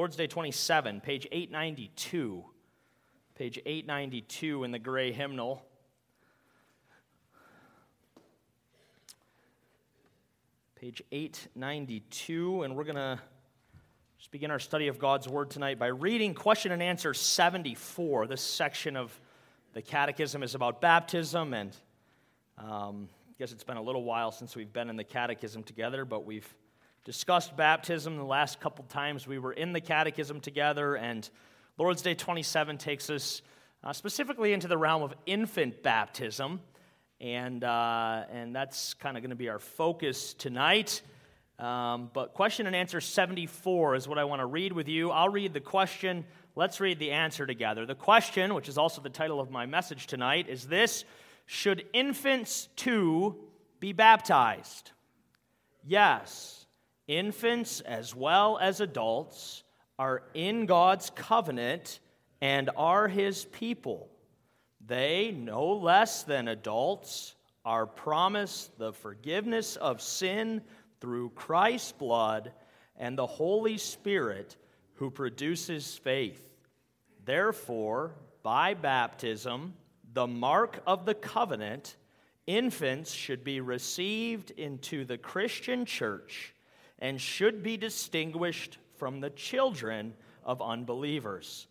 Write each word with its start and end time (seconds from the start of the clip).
Lord's 0.00 0.16
Day 0.16 0.28
27, 0.28 1.02
page 1.02 1.26
892. 1.30 2.42
Page 3.34 3.58
892 3.66 4.64
in 4.64 4.70
the 4.70 4.78
gray 4.78 5.12
hymnal. 5.12 5.62
Page 10.76 11.02
892, 11.12 12.62
and 12.62 12.74
we're 12.74 12.84
going 12.84 12.96
to 12.96 13.20
just 14.16 14.30
begin 14.30 14.50
our 14.50 14.58
study 14.58 14.88
of 14.88 14.98
God's 14.98 15.28
Word 15.28 15.50
tonight 15.50 15.78
by 15.78 15.88
reading 15.88 16.32
question 16.32 16.72
and 16.72 16.82
answer 16.82 17.12
74. 17.12 18.26
This 18.26 18.40
section 18.40 18.96
of 18.96 19.12
the 19.74 19.82
Catechism 19.82 20.42
is 20.42 20.54
about 20.54 20.80
baptism, 20.80 21.52
and 21.52 21.76
um, 22.56 23.10
I 23.28 23.34
guess 23.38 23.52
it's 23.52 23.64
been 23.64 23.76
a 23.76 23.82
little 23.82 24.04
while 24.04 24.32
since 24.32 24.56
we've 24.56 24.72
been 24.72 24.88
in 24.88 24.96
the 24.96 25.04
Catechism 25.04 25.62
together, 25.62 26.06
but 26.06 26.24
we've 26.24 26.48
discussed 27.04 27.56
baptism 27.56 28.16
the 28.16 28.24
last 28.24 28.60
couple 28.60 28.84
times 28.84 29.26
we 29.26 29.38
were 29.38 29.52
in 29.52 29.72
the 29.72 29.80
Catechism 29.80 30.40
together, 30.40 30.96
and 30.96 31.28
Lord's 31.78 32.02
Day 32.02 32.14
27 32.14 32.76
takes 32.76 33.08
us 33.08 33.40
uh, 33.82 33.92
specifically 33.92 34.52
into 34.52 34.68
the 34.68 34.76
realm 34.76 35.02
of 35.02 35.14
infant 35.24 35.82
baptism, 35.82 36.60
and, 37.20 37.64
uh, 37.64 38.24
and 38.30 38.54
that's 38.54 38.94
kind 38.94 39.16
of 39.16 39.22
going 39.22 39.30
to 39.30 39.36
be 39.36 39.48
our 39.48 39.58
focus 39.58 40.34
tonight. 40.34 41.00
Um, 41.58 42.10
but 42.12 42.34
question 42.34 42.66
and 42.66 42.76
answer 42.76 43.00
74 43.00 43.94
is 43.94 44.08
what 44.08 44.18
I 44.18 44.24
want 44.24 44.40
to 44.40 44.46
read 44.46 44.72
with 44.72 44.88
you. 44.88 45.10
I'll 45.10 45.28
read 45.28 45.54
the 45.54 45.60
question. 45.60 46.24
Let's 46.54 46.80
read 46.80 46.98
the 46.98 47.12
answer 47.12 47.46
together. 47.46 47.86
The 47.86 47.94
question, 47.94 48.54
which 48.54 48.68
is 48.68 48.76
also 48.76 49.00
the 49.00 49.10
title 49.10 49.40
of 49.40 49.50
my 49.50 49.66
message 49.66 50.06
tonight, 50.06 50.48
is 50.48 50.66
this 50.66 51.04
Should 51.46 51.84
infants 51.94 52.68
too 52.76 53.36
be 53.78 53.92
baptized? 53.92 54.92
Yes, 55.86 56.59
infants 57.10 57.80
as 57.80 58.14
well 58.14 58.56
as 58.58 58.80
adults 58.80 59.64
are 59.98 60.22
in 60.32 60.64
God's 60.64 61.10
covenant 61.10 61.98
and 62.40 62.70
are 62.76 63.08
his 63.08 63.44
people. 63.46 64.08
They, 64.86 65.32
no 65.36 65.72
less 65.72 66.22
than 66.22 66.46
adults, 66.46 67.34
are 67.64 67.86
promised 67.86 68.78
the 68.78 68.92
forgiveness 68.92 69.74
of 69.76 70.00
sin 70.00 70.62
through 71.00 71.30
Christ's 71.30 71.92
blood 71.92 72.52
and 72.96 73.18
the 73.18 73.26
Holy 73.26 73.76
Spirit 73.76 74.56
who 74.94 75.10
produces 75.10 75.98
faith. 75.98 76.54
Therefore, 77.24 78.12
by 78.44 78.74
baptism, 78.74 79.74
the 80.12 80.28
mark 80.28 80.80
of 80.86 81.06
the 81.06 81.14
covenant, 81.14 81.96
infants 82.46 83.12
should 83.12 83.42
be 83.42 83.60
received 83.60 84.52
into 84.52 85.04
the 85.04 85.18
Christian 85.18 85.84
church 85.84 86.54
and 87.00 87.20
should 87.20 87.62
be 87.62 87.76
distinguished 87.76 88.78
from 88.96 89.20
the 89.20 89.30
children 89.30 90.14
of 90.44 90.60
unbelievers. 90.60 91.66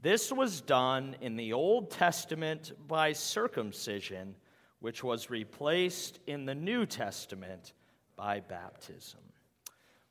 This 0.00 0.32
was 0.32 0.60
done 0.60 1.14
in 1.20 1.36
the 1.36 1.52
Old 1.52 1.90
Testament 1.90 2.72
by 2.88 3.12
circumcision, 3.12 4.34
which 4.80 5.04
was 5.04 5.30
replaced 5.30 6.18
in 6.26 6.44
the 6.44 6.54
New 6.54 6.86
Testament 6.86 7.72
by 8.16 8.40
baptism. 8.40 9.20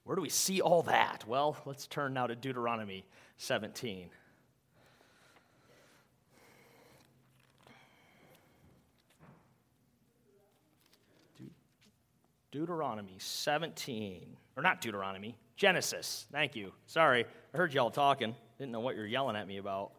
Where 0.05 0.16
do 0.16 0.22
we 0.22 0.30
see 0.30 0.61
all 0.61 0.83
that? 0.83 1.27
Well, 1.27 1.58
let's 1.66 1.88
turn 1.88 2.14
now 2.14 2.27
to 2.27 2.36
Deuteronomy 2.36 3.05
17. 3.38 4.09
Deuteronomy 12.52 13.16
17. 13.17 14.38
Or 14.58 14.64
not 14.64 14.82
Deuteronomy, 14.82 15.36
Genesis. 15.56 16.28
Thank 16.32 16.56
you. 16.56 16.74
Sorry, 16.88 17.26
I 17.54 17.58
heard 17.58 17.74
y'all 17.74 17.92
talking. 17.92 18.36
Didn't 18.58 18.72
know 18.72 18.80
what 18.80 18.96
you're 18.96 19.08
yelling 19.08 19.36
at 19.36 19.48
me 19.48 19.58
about. 19.58 19.92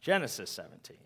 Genesis 0.00 0.50
17. 0.50 0.96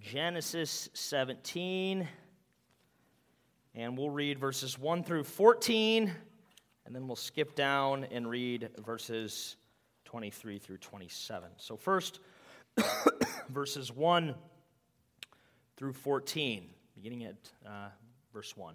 Genesis 0.00 0.88
17, 0.94 2.08
and 3.74 3.96
we'll 3.96 4.10
read 4.10 4.38
verses 4.38 4.78
1 4.78 5.04
through 5.04 5.22
14, 5.22 6.10
and 6.84 6.94
then 6.94 7.06
we'll 7.06 7.14
skip 7.14 7.54
down 7.54 8.04
and 8.10 8.28
read 8.28 8.70
verses 8.84 9.56
23 10.10 10.58
through 10.58 10.78
27. 10.78 11.50
So, 11.56 11.76
first, 11.76 12.18
verses 13.48 13.92
1 13.92 14.34
through 15.76 15.92
14, 15.92 16.68
beginning 16.96 17.26
at 17.26 17.36
uh, 17.64 17.90
verse 18.32 18.56
1. 18.56 18.74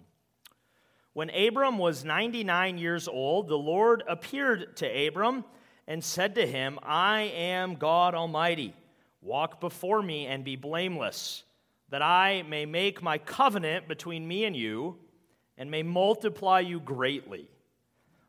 When 1.12 1.28
Abram 1.28 1.76
was 1.76 2.06
99 2.06 2.78
years 2.78 3.06
old, 3.06 3.48
the 3.48 3.58
Lord 3.58 4.02
appeared 4.08 4.78
to 4.78 5.06
Abram 5.06 5.44
and 5.86 6.02
said 6.02 6.36
to 6.36 6.46
him, 6.46 6.78
I 6.82 7.24
am 7.36 7.74
God 7.74 8.14
Almighty. 8.14 8.74
Walk 9.20 9.60
before 9.60 10.00
me 10.00 10.24
and 10.24 10.42
be 10.42 10.56
blameless, 10.56 11.44
that 11.90 12.00
I 12.00 12.44
may 12.48 12.64
make 12.64 13.02
my 13.02 13.18
covenant 13.18 13.88
between 13.88 14.26
me 14.26 14.46
and 14.46 14.56
you, 14.56 14.96
and 15.58 15.70
may 15.70 15.82
multiply 15.82 16.60
you 16.60 16.80
greatly. 16.80 17.50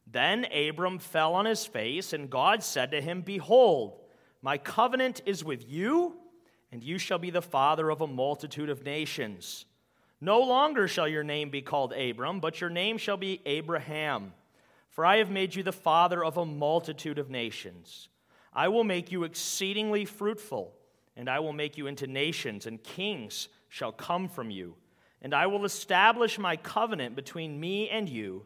Then 0.10 0.46
Abram 0.46 1.00
fell 1.00 1.34
on 1.34 1.46
his 1.46 1.66
face, 1.66 2.14
and 2.14 2.30
God 2.30 2.64
said 2.64 2.92
to 2.92 3.02
him, 3.02 3.22
Behold, 3.22 4.00
my 4.42 4.58
covenant 4.58 5.22
is 5.26 5.44
with 5.44 5.70
you, 5.70 6.16
and 6.72 6.84
you 6.84 6.98
shall 6.98 7.18
be 7.18 7.30
the 7.30 7.42
father 7.42 7.90
of 7.90 8.02
a 8.02 8.08
multitude 8.08 8.70
of 8.70 8.86
nations. 8.86 9.66
No 10.22 10.40
longer 10.40 10.88
shall 10.88 11.08
your 11.08 11.24
name 11.24 11.50
be 11.50 11.62
called 11.62 11.94
Abram, 11.94 12.40
but 12.40 12.62
your 12.62 12.70
name 12.70 12.98
shall 12.98 13.18
be 13.18 13.42
Abraham. 13.46 14.34
For 14.90 15.06
I 15.06 15.18
have 15.18 15.30
made 15.30 15.54
you 15.56 15.64
the 15.64 15.72
father 15.72 16.24
of 16.24 16.38
a 16.38 16.46
multitude 16.46 17.20
of 17.20 17.30
nations. 17.30 18.10
I 18.54 18.70
will 18.70 18.84
make 18.84 19.12
you 19.12 19.24
exceedingly 19.24 20.06
fruitful 20.06 20.74
and 21.18 21.28
I 21.28 21.40
will 21.40 21.52
make 21.52 21.78
you 21.78 21.88
into 21.88 22.06
nations, 22.06 22.68
and 22.68 22.82
kings 22.82 23.50
shall 23.70 23.92
come 23.92 24.30
from 24.30 24.52
you. 24.52 24.76
And 25.24 25.34
I 25.34 25.48
will 25.48 25.66
establish 25.66 26.38
my 26.38 26.56
covenant 26.56 27.16
between 27.16 27.60
me 27.60 27.90
and 27.90 28.08
you, 28.08 28.46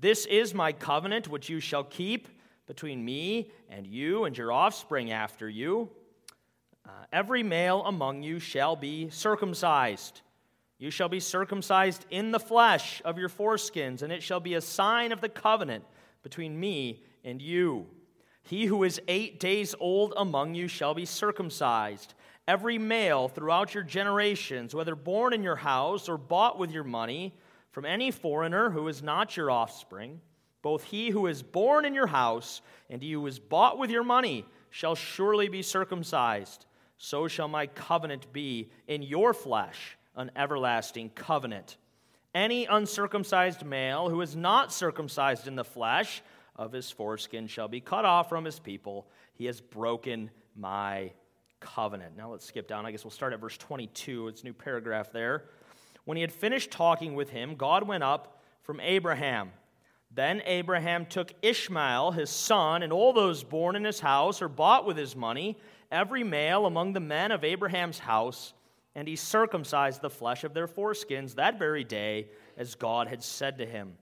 This 0.00 0.24
is 0.26 0.54
my 0.54 0.72
covenant 0.72 1.28
which 1.28 1.50
you 1.50 1.60
shall 1.60 1.84
keep 1.84 2.26
between 2.66 3.04
me 3.04 3.50
and 3.68 3.86
you 3.86 4.24
and 4.24 4.36
your 4.36 4.50
offspring 4.50 5.12
after 5.12 5.48
you. 5.48 5.90
Uh, 6.86 6.92
every 7.12 7.42
male 7.42 7.82
among 7.84 8.22
you 8.22 8.38
shall 8.38 8.76
be 8.76 9.10
circumcised. 9.10 10.22
You 10.78 10.90
shall 10.90 11.10
be 11.10 11.20
circumcised 11.20 12.06
in 12.10 12.30
the 12.30 12.40
flesh 12.40 13.02
of 13.04 13.18
your 13.18 13.28
foreskins, 13.28 14.00
and 14.00 14.10
it 14.10 14.22
shall 14.22 14.40
be 14.40 14.54
a 14.54 14.62
sign 14.62 15.12
of 15.12 15.20
the 15.20 15.28
covenant 15.28 15.84
between 16.22 16.58
me 16.58 17.02
and 17.22 17.42
you. 17.42 17.86
He 18.42 18.64
who 18.64 18.84
is 18.84 19.02
eight 19.06 19.38
days 19.38 19.74
old 19.78 20.14
among 20.16 20.54
you 20.54 20.66
shall 20.66 20.94
be 20.94 21.04
circumcised 21.04 22.14
every 22.50 22.78
male 22.78 23.28
throughout 23.28 23.74
your 23.74 23.84
generations, 23.84 24.74
whether 24.74 24.96
born 24.96 25.32
in 25.32 25.42
your 25.42 25.54
house 25.54 26.08
or 26.08 26.18
bought 26.18 26.58
with 26.58 26.72
your 26.72 26.82
money, 26.82 27.32
from 27.70 27.84
any 27.84 28.10
foreigner 28.10 28.70
who 28.70 28.88
is 28.88 29.02
not 29.02 29.36
your 29.36 29.50
offspring, 29.50 30.20
both 30.62 30.84
he 30.84 31.10
who 31.10 31.26
is 31.26 31.42
born 31.42 31.84
in 31.84 31.94
your 31.94 32.08
house 32.08 32.60
and 32.88 33.02
he 33.02 33.12
who 33.12 33.26
is 33.26 33.38
bought 33.38 33.78
with 33.78 33.90
your 33.90 34.04
money 34.04 34.44
shall 34.70 34.94
surely 34.94 35.48
be 35.48 35.62
circumcised. 35.62 36.66
So 36.98 37.28
shall 37.28 37.48
my 37.48 37.66
covenant 37.66 38.32
be 38.32 38.70
in 38.86 39.02
your 39.02 39.32
flesh, 39.32 39.96
an 40.14 40.30
everlasting 40.36 41.10
covenant. 41.10 41.76
Any 42.34 42.66
uncircumcised 42.66 43.64
male 43.64 44.08
who 44.08 44.20
is 44.20 44.36
not 44.36 44.72
circumcised 44.72 45.48
in 45.48 45.56
the 45.56 45.64
flesh 45.64 46.22
of 46.56 46.72
his 46.72 46.90
foreskin 46.90 47.46
shall 47.46 47.68
be 47.68 47.80
cut 47.80 48.04
off 48.04 48.28
from 48.28 48.44
his 48.44 48.58
people. 48.58 49.08
He 49.32 49.46
has 49.46 49.60
broken 49.60 50.30
my 50.54 51.12
covenant. 51.58 52.16
Now 52.16 52.30
let's 52.30 52.44
skip 52.44 52.68
down. 52.68 52.84
I 52.86 52.90
guess 52.90 53.04
we'll 53.04 53.10
start 53.10 53.32
at 53.32 53.40
verse 53.40 53.56
22. 53.56 54.28
It's 54.28 54.42
a 54.42 54.44
new 54.44 54.52
paragraph 54.52 55.10
there. 55.10 55.44
When 56.10 56.16
he 56.16 56.22
had 56.22 56.32
finished 56.32 56.72
talking 56.72 57.14
with 57.14 57.30
him, 57.30 57.54
God 57.54 57.86
went 57.86 58.02
up 58.02 58.42
from 58.62 58.80
Abraham. 58.80 59.52
Then 60.10 60.42
Abraham 60.44 61.06
took 61.06 61.32
Ishmael, 61.40 62.10
his 62.10 62.30
son, 62.30 62.82
and 62.82 62.92
all 62.92 63.12
those 63.12 63.44
born 63.44 63.76
in 63.76 63.84
his 63.84 64.00
house 64.00 64.42
or 64.42 64.48
bought 64.48 64.84
with 64.84 64.96
his 64.96 65.14
money, 65.14 65.56
every 65.92 66.24
male 66.24 66.66
among 66.66 66.94
the 66.94 66.98
men 66.98 67.30
of 67.30 67.44
Abraham's 67.44 68.00
house, 68.00 68.54
and 68.96 69.06
he 69.06 69.14
circumcised 69.14 70.02
the 70.02 70.10
flesh 70.10 70.42
of 70.42 70.52
their 70.52 70.66
foreskins 70.66 71.36
that 71.36 71.60
very 71.60 71.84
day, 71.84 72.26
as 72.56 72.74
God 72.74 73.06
had 73.06 73.22
said 73.22 73.58
to 73.58 73.64
him. 73.64 73.96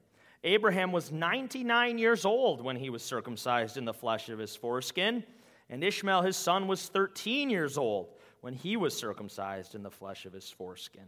Abraham 0.45 0.93
was 0.93 1.13
99 1.13 1.99
years 1.99 2.25
old 2.25 2.63
when 2.63 2.77
he 2.77 2.89
was 2.89 3.03
circumcised 3.03 3.77
in 3.77 3.85
the 3.85 3.93
flesh 3.93 4.31
of 4.31 4.39
his 4.39 4.57
foreskin, 4.57 5.25
and 5.69 5.85
Ishmael, 5.85 6.23
his 6.23 6.39
son, 6.39 6.69
was 6.69 6.89
13 6.89 7.51
years 7.51 7.77
old 7.77 8.15
when 8.41 8.55
he 8.55 8.79
was 8.79 8.97
circumcised 8.97 9.75
in 9.75 9.83
the 9.83 9.91
flesh 9.91 10.25
of 10.25 10.33
his 10.33 10.51
foreskin. 10.51 11.05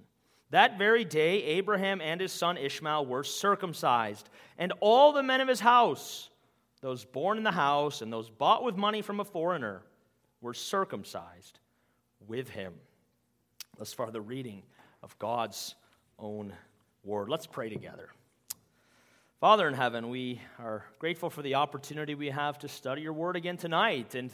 That 0.50 0.79
very 0.79 1.05
day, 1.05 1.43
Abraham 1.44 2.00
and 2.00 2.20
his 2.20 2.32
son 2.32 2.56
Ishmael 2.56 3.06
were 3.06 3.23
circumcised, 3.23 4.29
and 4.58 4.73
all 4.81 5.12
the 5.12 5.23
men 5.23 5.41
of 5.41 5.49
his 5.49 5.61
house, 5.61 6.29
those 6.81 7.05
born 7.05 7.38
in 7.38 7.44
the 7.44 7.52
house 7.52 8.02
and 8.02 8.12
those 8.12 8.31
bought 8.31 8.64
with 8.64 8.76
money 8.76 9.02
from 9.02 9.20
a 9.20 9.25
foreigner, 9.25 9.82
were 10.41 10.55
circumcised 10.55 11.61
with 12.26 12.49
him. 12.49 12.75
Thus 13.79 13.93
far, 13.93 14.11
the 14.11 14.20
reading 14.20 14.62
of 15.02 15.19
God's 15.19 15.75
own 16.19 16.52
word. 17.05 17.29
Let's 17.29 17.47
pray 17.47 17.69
together. 17.69 18.08
Father 19.41 19.69
in 19.69 19.75
heaven, 19.75 20.11
we 20.11 20.41
are 20.58 20.85
grateful 20.99 21.31
for 21.31 21.41
the 21.43 21.55
opportunity 21.55 22.14
we 22.14 22.29
have 22.29 22.58
to 22.58 22.69
study 22.69 23.02
your 23.02 23.14
word 23.14 23.37
again 23.37 23.56
tonight. 23.56 24.14
And 24.14 24.31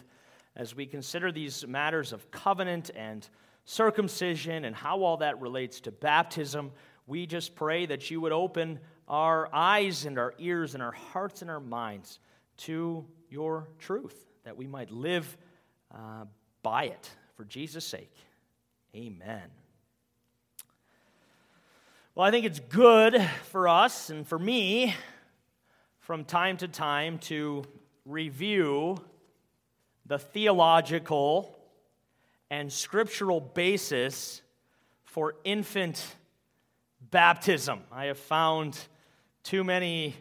as 0.57 0.75
we 0.75 0.87
consider 0.87 1.31
these 1.31 1.65
matters 1.67 2.13
of 2.13 2.29
covenant 2.31 2.91
and 2.97 3.29
circumcision 3.67 4.65
and 4.65 4.75
how 4.75 5.03
all 5.03 5.19
that 5.19 5.41
relates 5.41 5.81
to 5.81 5.93
baptism, 5.93 6.73
we 7.07 7.27
just 7.27 7.55
pray 7.55 7.85
that 7.87 8.11
you 8.11 8.21
would 8.21 8.33
open 8.33 8.81
our 9.09 9.49
eyes 9.53 10.07
and 10.07 10.19
our 10.19 10.35
ears 10.39 10.75
and 10.75 10.83
our 10.83 10.93
hearts 10.93 11.43
and 11.43 11.51
our 11.51 11.61
minds 11.61 12.19
to 12.57 13.05
your 13.29 13.69
truth, 13.79 14.27
that 14.45 14.57
we 14.57 14.67
might 14.67 14.91
live 14.91 15.37
uh, 15.95 16.25
by 16.63 16.85
it 16.85 17.11
for 17.37 17.45
Jesus' 17.45 17.85
sake. 17.85 18.15
Amen. 18.95 19.51
Well, 22.15 22.27
I 22.27 22.31
think 22.31 22.47
it's 22.47 22.61
good 22.61 23.21
for 23.51 23.69
us 23.69 24.09
and 24.09 24.27
for 24.27 24.39
me 24.39 24.95
from 26.01 26.25
time 26.25 26.57
to 26.59 26.69
time 26.69 27.19
to 27.19 27.65
review 28.05 28.97
the 30.07 30.19
theological 30.19 31.56
and 32.51 32.73
scriptural 32.73 33.41
basis 33.41 34.43
for 35.05 35.35
infant 35.45 36.17
baptism. 37.11 37.81
I 37.91 38.07
have 38.07 38.19
found 38.19 38.79
too 39.43 39.65
many 39.65 40.15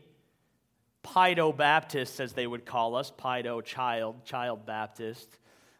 Pedo 1.04 1.56
Baptists, 1.56 2.19
as 2.19 2.33
they 2.33 2.48
would 2.48 2.66
call 2.66 2.95
us, 2.95 3.12
Pedo 3.12 3.63
child, 3.63 4.25
child 4.25 4.66
Baptist. 4.66 5.38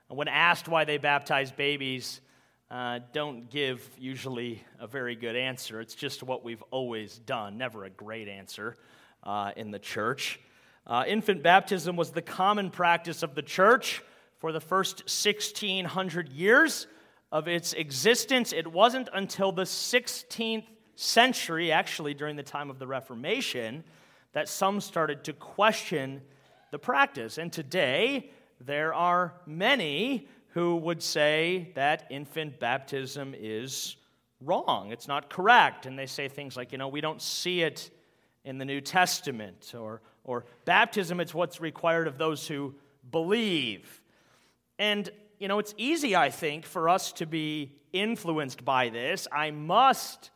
When 0.07 0.27
asked 0.27 0.68
why 0.68 0.86
they 0.86 1.00
baptize 1.00 1.51
babies, 1.51 2.21
uh, 2.69 3.00
don't 3.12 3.50
give 3.50 3.88
usually 3.97 4.63
a 4.80 4.86
very 4.86 5.15
good 5.15 5.36
answer. 5.36 5.81
It's 5.81 5.95
just 5.95 6.21
what 6.21 6.44
we've 6.44 6.63
always 6.69 7.18
done, 7.19 7.57
never 7.57 7.86
a 7.86 7.89
great 7.89 8.27
answer 8.27 8.75
uh, 9.24 9.51
in 9.56 9.71
the 9.71 9.80
church. 9.80 10.39
Uh, 10.86 11.03
infant 11.07 11.42
baptism 11.42 11.95
was 11.95 12.12
the 12.12 12.21
common 12.21 12.69
practice 12.69 13.24
of 13.24 13.33
the 13.33 13.42
church 13.42 14.03
for 14.45 14.51
the 14.51 14.59
first 14.59 15.00
1600 15.06 16.30
years 16.30 16.86
of 17.31 17.47
its 17.47 17.74
existence. 17.74 18.53
It 18.53 18.68
wasn't 18.68 19.09
until 19.12 19.51
the 19.51 19.63
16th 19.63 20.68
century, 20.94 21.71
actually 21.71 22.13
during 22.13 22.36
the 22.36 22.44
time 22.44 22.69
of 22.69 22.77
the 22.77 22.86
Reformation, 22.86 23.83
that 24.33 24.47
some 24.47 24.81
started 24.81 25.24
to 25.24 25.33
question 25.33 26.21
the 26.69 26.77
practice. 26.77 27.39
And 27.39 27.51
today, 27.51 28.30
there 28.62 28.94
are 28.94 29.33
many 29.47 30.27
who 30.50 30.75
would 30.75 31.01
say 31.01 31.71
that 31.74 32.06
infant 32.12 32.59
baptism 32.59 33.33
is 33.36 33.95
wrong, 34.42 34.92
it's 34.92 35.07
not 35.07 35.27
correct. 35.27 35.88
And 35.88 35.97
they 35.97 36.06
say 36.06 36.27
things 36.27 36.56
like, 36.56 36.71
you 36.71 36.77
know, 36.77 36.89
we 36.89 37.01
don't 37.01 37.19
see 37.19 37.63
it 37.63 37.89
in 38.44 38.59
the 38.59 38.65
New 38.65 38.80
Testament, 38.80 39.74
or, 39.75 40.03
or 40.24 40.45
baptism, 40.65 41.19
it's 41.19 41.33
what's 41.33 41.59
required 41.59 42.07
of 42.07 42.19
those 42.19 42.47
who 42.47 42.75
believe. 43.12 44.03
And, 44.77 45.10
you 45.39 45.48
know, 45.48 45.60
it's 45.60 45.74
easy, 45.77 46.16
I 46.16 46.30
think, 46.30 46.66
for 46.66 46.89
us 46.89 47.12
to 47.13 47.25
be 47.25 47.72
influenced 47.94 48.66
by 48.66 48.89
this. 48.89 49.27
I 49.31 49.51
must 49.51 50.31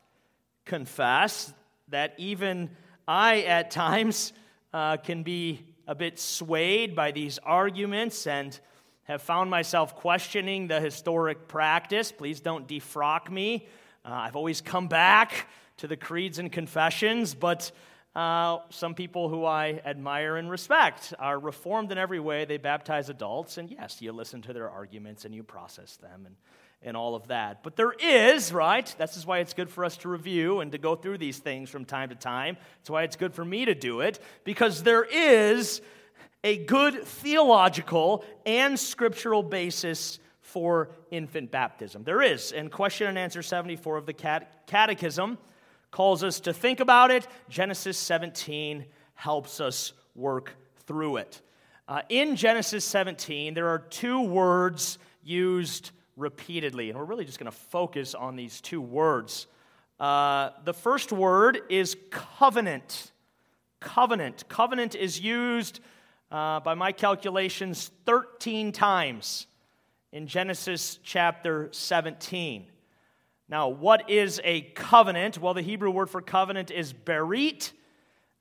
confess 0.66 1.54
that 1.90 2.14
even 2.18 2.70
I, 3.08 3.42
at 3.42 3.72
times, 3.86 4.34
uh, 4.74 4.98
can 4.98 5.24
be 5.24 5.66
a 5.88 5.96
bit 5.96 6.20
swayed 6.20 6.96
by 6.96 7.12
these 7.12 7.40
arguments 7.40 8.28
and 8.28 8.58
have 9.04 9.22
found 9.24 9.50
myself 9.50 9.96
questioning 9.96 10.68
the 10.68 10.80
historic 10.80 11.48
practice. 11.48 12.12
Please 12.12 12.40
don't 12.40 12.68
defrock 12.68 13.30
me. 13.32 13.68
Uh, 14.06 14.10
I've 14.12 14.36
always 14.36 14.62
come 14.62 14.88
back 14.88 15.48
to 15.78 15.88
the 15.88 15.98
creeds 15.98 16.38
and 16.38 16.52
confessions, 16.52 17.34
but 17.34 17.72
uh, 18.16 18.58
some 18.70 18.96
people 18.96 19.30
who 19.30 19.46
I 19.46 19.82
admire 19.86 20.38
and 20.38 20.50
respect 20.50 21.14
are 21.20 21.40
reformed 21.40 21.92
in 21.92 21.98
every 21.98 22.20
way. 22.20 22.46
They 22.46 22.58
baptize 22.58 23.10
adults, 23.10 23.58
and 23.58 23.70
yes, 23.70 24.02
you 24.02 24.12
listen 24.12 24.42
to 24.44 24.54
their 24.54 24.70
arguments 24.70 25.26
and 25.26 25.36
you 25.36 25.44
process 25.44 25.96
them 25.98 26.26
and, 26.26 26.36
and 26.82 26.98
all 26.98 27.16
of 27.16 27.28
that. 27.28 27.62
But 27.62 27.76
there 27.76 27.92
is, 27.92 28.52
right? 28.52 28.94
This 28.98 29.16
is 29.16 29.26
why 29.26 29.40
it's 29.40 29.54
good 29.54 29.70
for 29.70 29.86
us 29.86 29.98
to 29.98 30.10
review 30.10 30.60
and 30.60 30.72
to 30.72 30.80
go 30.80 30.96
through 30.96 31.20
these 31.20 31.38
things 31.38 31.70
from 31.70 31.86
time 31.86 32.10
to 32.10 32.16
time. 32.16 32.58
It's 32.82 32.90
why 32.90 33.04
it's 33.04 33.16
good 33.16 33.34
for 33.34 33.46
me 33.46 33.66
to 33.66 33.76
do 33.76 34.02
it, 34.02 34.20
because 34.44 34.82
there 34.82 35.04
is 35.04 35.82
a 36.44 36.58
good 36.58 37.04
theological 37.04 38.26
and 38.46 38.80
scriptural 38.80 39.44
basis 39.44 40.20
for 40.42 40.90
infant 41.12 41.52
baptism. 41.52 42.04
There 42.04 42.24
is. 42.24 42.52
In 42.52 42.70
question 42.70 43.08
and 43.08 43.20
answer 43.20 43.44
74 43.44 43.98
of 43.98 44.06
the 44.08 44.14
Catechism, 44.14 45.38
calls 45.92 46.24
us 46.24 46.40
to 46.42 46.54
think 46.54 46.80
about 46.80 47.12
it. 47.12 47.28
Genesis 47.50 47.98
17 47.98 48.86
helps 49.16 49.60
us 49.60 49.94
work 50.16 50.56
through 50.86 51.18
it. 51.18 51.42
Uh, 51.88 52.02
in 52.10 52.36
Genesis 52.36 52.86
17, 52.86 53.54
there 53.54 53.68
are 53.68 53.80
two 53.80 54.22
words 54.22 55.00
used 55.24 55.92
repeatedly, 56.16 56.90
and 56.90 57.00
we're 57.00 57.06
really 57.06 57.26
just 57.26 57.40
going 57.40 57.52
to 57.52 57.58
focus 57.58 58.14
on 58.14 58.36
these 58.36 58.62
two 58.62 58.82
words. 58.82 59.48
Uh, 60.00 60.52
the 60.66 60.74
first 60.74 61.12
word 61.12 61.62
is 61.70 61.98
covenant. 62.10 63.12
Covenant. 63.80 64.48
Covenant 64.48 64.96
is 64.96 65.20
used, 65.20 65.80
uh, 66.32 66.60
by 66.60 66.74
my 66.76 66.92
calculations, 66.92 67.92
13 68.06 68.72
times 68.72 69.48
in 70.12 70.28
Genesis 70.28 71.00
chapter 71.04 71.70
17. 71.72 72.66
Now, 73.50 73.70
what 73.70 74.12
is 74.12 74.40
a 74.44 74.62
covenant? 74.62 75.40
Well, 75.40 75.56
the 75.56 75.64
Hebrew 75.64 75.90
word 75.90 76.12
for 76.12 76.22
covenant 76.22 76.70
is 76.70 76.94
berit. 76.94 77.72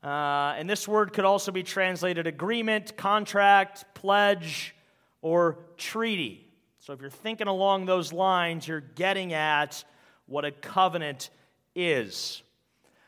Uh, 0.04 0.54
and 0.58 0.68
this 0.68 0.86
word 0.86 1.14
could 1.14 1.24
also 1.24 1.50
be 1.50 1.62
translated 1.62 2.26
agreement, 2.26 2.94
contract, 2.94 3.86
pledge, 3.94 4.74
or 5.22 5.60
treaty. 5.78 6.46
So 6.78 6.92
if 6.92 7.00
you're 7.00 7.08
thinking 7.08 7.48
along 7.48 7.86
those 7.86 8.12
lines, 8.12 8.68
you're 8.68 8.80
getting 8.82 9.32
at 9.32 9.82
what 10.26 10.44
a 10.44 10.50
covenant 10.50 11.30
is. 11.74 12.42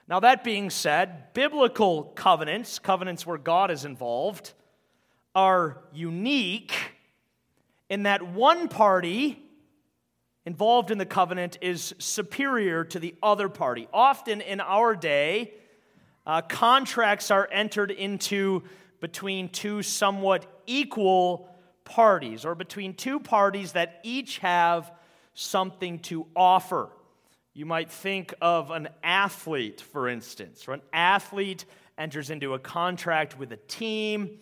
Now, 0.09 0.21
that 0.21 0.43
being 0.43 0.71
said, 0.71 1.35
biblical 1.35 2.05
covenants, 2.05 2.79
covenants 2.79 3.27
where 3.27 3.39
God 3.39 3.71
is 3.71 3.85
involved, 3.85 4.55
are 5.35 5.83
unique 5.93 6.73
in 7.91 8.05
that 8.05 8.23
one 8.23 8.69
party 8.69 9.43
involved 10.47 10.91
in 10.91 10.99
the 10.99 11.07
covenant 11.07 11.59
is 11.61 11.95
superior 11.99 12.85
to 12.85 12.99
the 12.99 13.15
other 13.23 13.49
party. 13.49 13.89
Often 13.93 14.41
in 14.41 14.61
our 14.61 14.95
day, 14.95 15.53
uh, 16.27 16.43
contracts 16.43 17.31
are 17.31 17.49
entered 17.51 17.91
into 17.91 18.63
between 19.01 19.49
two 19.49 19.83
somewhat 19.83 20.47
equal 20.67 21.49
parties 21.85 22.45
or 22.45 22.55
between 22.55 22.95
two 22.95 23.19
parties 23.19 23.73
that 23.73 24.01
each 24.03 24.39
have 24.39 24.93
something 25.35 25.99
to 26.01 26.27
offer. 26.37 26.91
You 27.53 27.67
might 27.67 27.91
think 27.91 28.33
of 28.41 28.71
an 28.71 28.89
athlete, 29.03 29.81
for 29.81 30.09
instance, 30.09 30.69
or 30.69 30.75
an 30.75 30.83
athlete 30.93 31.65
enters 31.99 32.31
into 32.31 32.55
a 32.55 32.59
contract 32.59 33.39
with 33.39 33.53
a 33.53 33.57
team. 33.57 34.39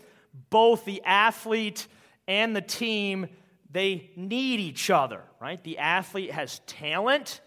Both 0.51 0.85
the 0.85 1.03
athlete 1.05 1.87
and 2.27 2.55
the 2.55 2.61
team 2.61 3.29
they 3.71 4.11
need 4.17 4.61
each 4.61 4.91
other, 4.91 5.23
right? 5.41 5.63
The 5.63 5.79
athlete 5.79 6.33
has 6.33 6.61
talent, 6.67 7.41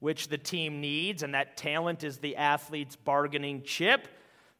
which 0.00 0.28
the 0.28 0.38
team 0.38 0.80
needs, 0.80 1.22
and 1.22 1.34
that 1.34 1.56
talent 1.56 2.04
is 2.04 2.18
the 2.18 2.36
athlete's 2.36 2.96
bargaining 2.96 3.62
chip. 3.62 4.08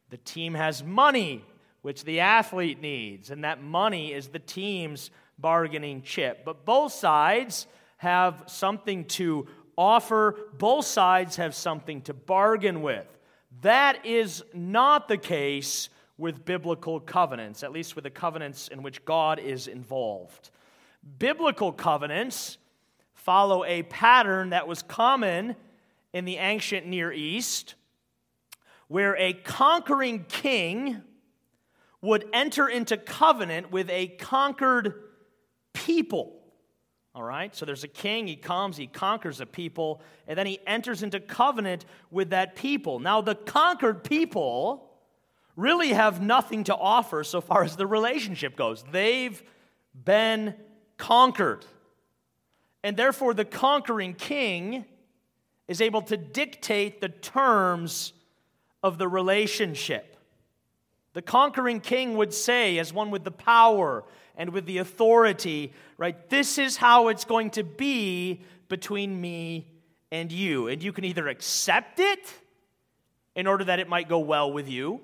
The 0.09 0.17
team 0.17 0.53
has 0.53 0.83
money, 0.83 1.45
which 1.81 2.03
the 2.03 2.21
athlete 2.21 2.81
needs, 2.81 3.31
and 3.31 3.43
that 3.43 3.61
money 3.61 4.13
is 4.13 4.29
the 4.29 4.39
team's 4.39 5.11
bargaining 5.37 6.01
chip. 6.01 6.43
But 6.45 6.65
both 6.65 6.93
sides 6.93 7.67
have 7.97 8.43
something 8.47 9.05
to 9.05 9.47
offer, 9.77 10.35
both 10.57 10.85
sides 10.85 11.37
have 11.37 11.55
something 11.55 12.01
to 12.01 12.13
bargain 12.13 12.81
with. 12.81 13.17
That 13.61 14.05
is 14.05 14.43
not 14.53 15.07
the 15.07 15.17
case 15.17 15.89
with 16.17 16.43
biblical 16.43 16.99
covenants, 16.99 17.63
at 17.63 17.71
least 17.71 17.95
with 17.95 18.03
the 18.03 18.09
covenants 18.09 18.67
in 18.67 18.83
which 18.83 19.03
God 19.05 19.39
is 19.39 19.67
involved. 19.67 20.49
Biblical 21.17 21.71
covenants 21.71 22.57
follow 23.13 23.63
a 23.65 23.83
pattern 23.83 24.51
that 24.51 24.67
was 24.67 24.81
common 24.81 25.55
in 26.13 26.25
the 26.25 26.37
ancient 26.37 26.87
Near 26.87 27.11
East, 27.11 27.75
where 28.87 29.15
a 29.17 29.33
conquering 29.33 30.25
king 30.27 31.01
would 32.01 32.25
enter 32.33 32.67
into 32.67 32.97
covenant 32.97 33.71
with 33.71 33.89
a 33.89 34.07
conquered 34.07 34.93
people. 35.73 36.35
All 37.13 37.23
right, 37.23 37.55
so 37.55 37.65
there's 37.65 37.83
a 37.83 37.89
king, 37.89 38.27
he 38.27 38.35
comes, 38.35 38.77
he 38.77 38.87
conquers 38.87 39.41
a 39.41 39.45
people, 39.45 40.01
and 40.27 40.37
then 40.37 40.45
he 40.45 40.59
enters 40.65 41.03
into 41.03 41.19
covenant 41.19 41.85
with 42.11 42.29
that 42.29 42.55
people. 42.55 42.99
Now, 42.99 43.21
the 43.21 43.35
conquered 43.35 44.03
people 44.03 44.89
really 45.55 45.89
have 45.89 46.21
nothing 46.21 46.63
to 46.65 46.75
offer 46.75 47.23
so 47.23 47.41
far 47.41 47.63
as 47.63 47.75
the 47.75 47.87
relationship 47.87 48.55
goes. 48.55 48.83
They've 48.91 49.41
been 49.93 50.55
conquered. 50.99 51.65
And 52.83 52.95
therefore, 52.95 53.33
the 53.33 53.45
conquering 53.45 54.13
king 54.13 54.85
is 55.67 55.81
able 55.81 56.03
to 56.03 56.17
dictate 56.17 57.01
the 57.01 57.09
terms 57.09 58.13
of 58.83 58.99
the 58.99 59.07
relationship. 59.07 60.15
The 61.13 61.21
conquering 61.23 61.81
king 61.81 62.15
would 62.17 62.33
say, 62.33 62.77
as 62.77 62.93
one 62.93 63.09
with 63.09 63.23
the 63.23 63.31
power 63.31 64.03
and 64.35 64.51
with 64.51 64.65
the 64.65 64.77
authority, 64.77 65.73
right, 65.97 66.29
this 66.29 66.57
is 66.57 66.77
how 66.77 67.07
it's 67.07 67.25
going 67.25 67.49
to 67.51 67.63
be 67.63 68.41
between 68.67 69.19
me 69.19 69.67
and 70.11 70.31
you. 70.31 70.67
And 70.67 70.83
you 70.83 70.93
can 70.93 71.03
either 71.03 71.27
accept 71.27 71.99
it 71.99 72.31
in 73.35 73.47
order 73.47 73.63
that 73.65 73.79
it 73.79 73.89
might 73.89 74.07
go 74.07 74.19
well 74.19 74.51
with 74.51 74.69
you, 74.69 75.01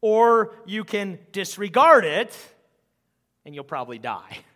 or 0.00 0.54
you 0.66 0.84
can 0.84 1.18
disregard 1.30 2.04
it 2.04 2.36
and 3.44 3.54
you'll 3.54 3.64
probably 3.64 3.98
die. 3.98 4.38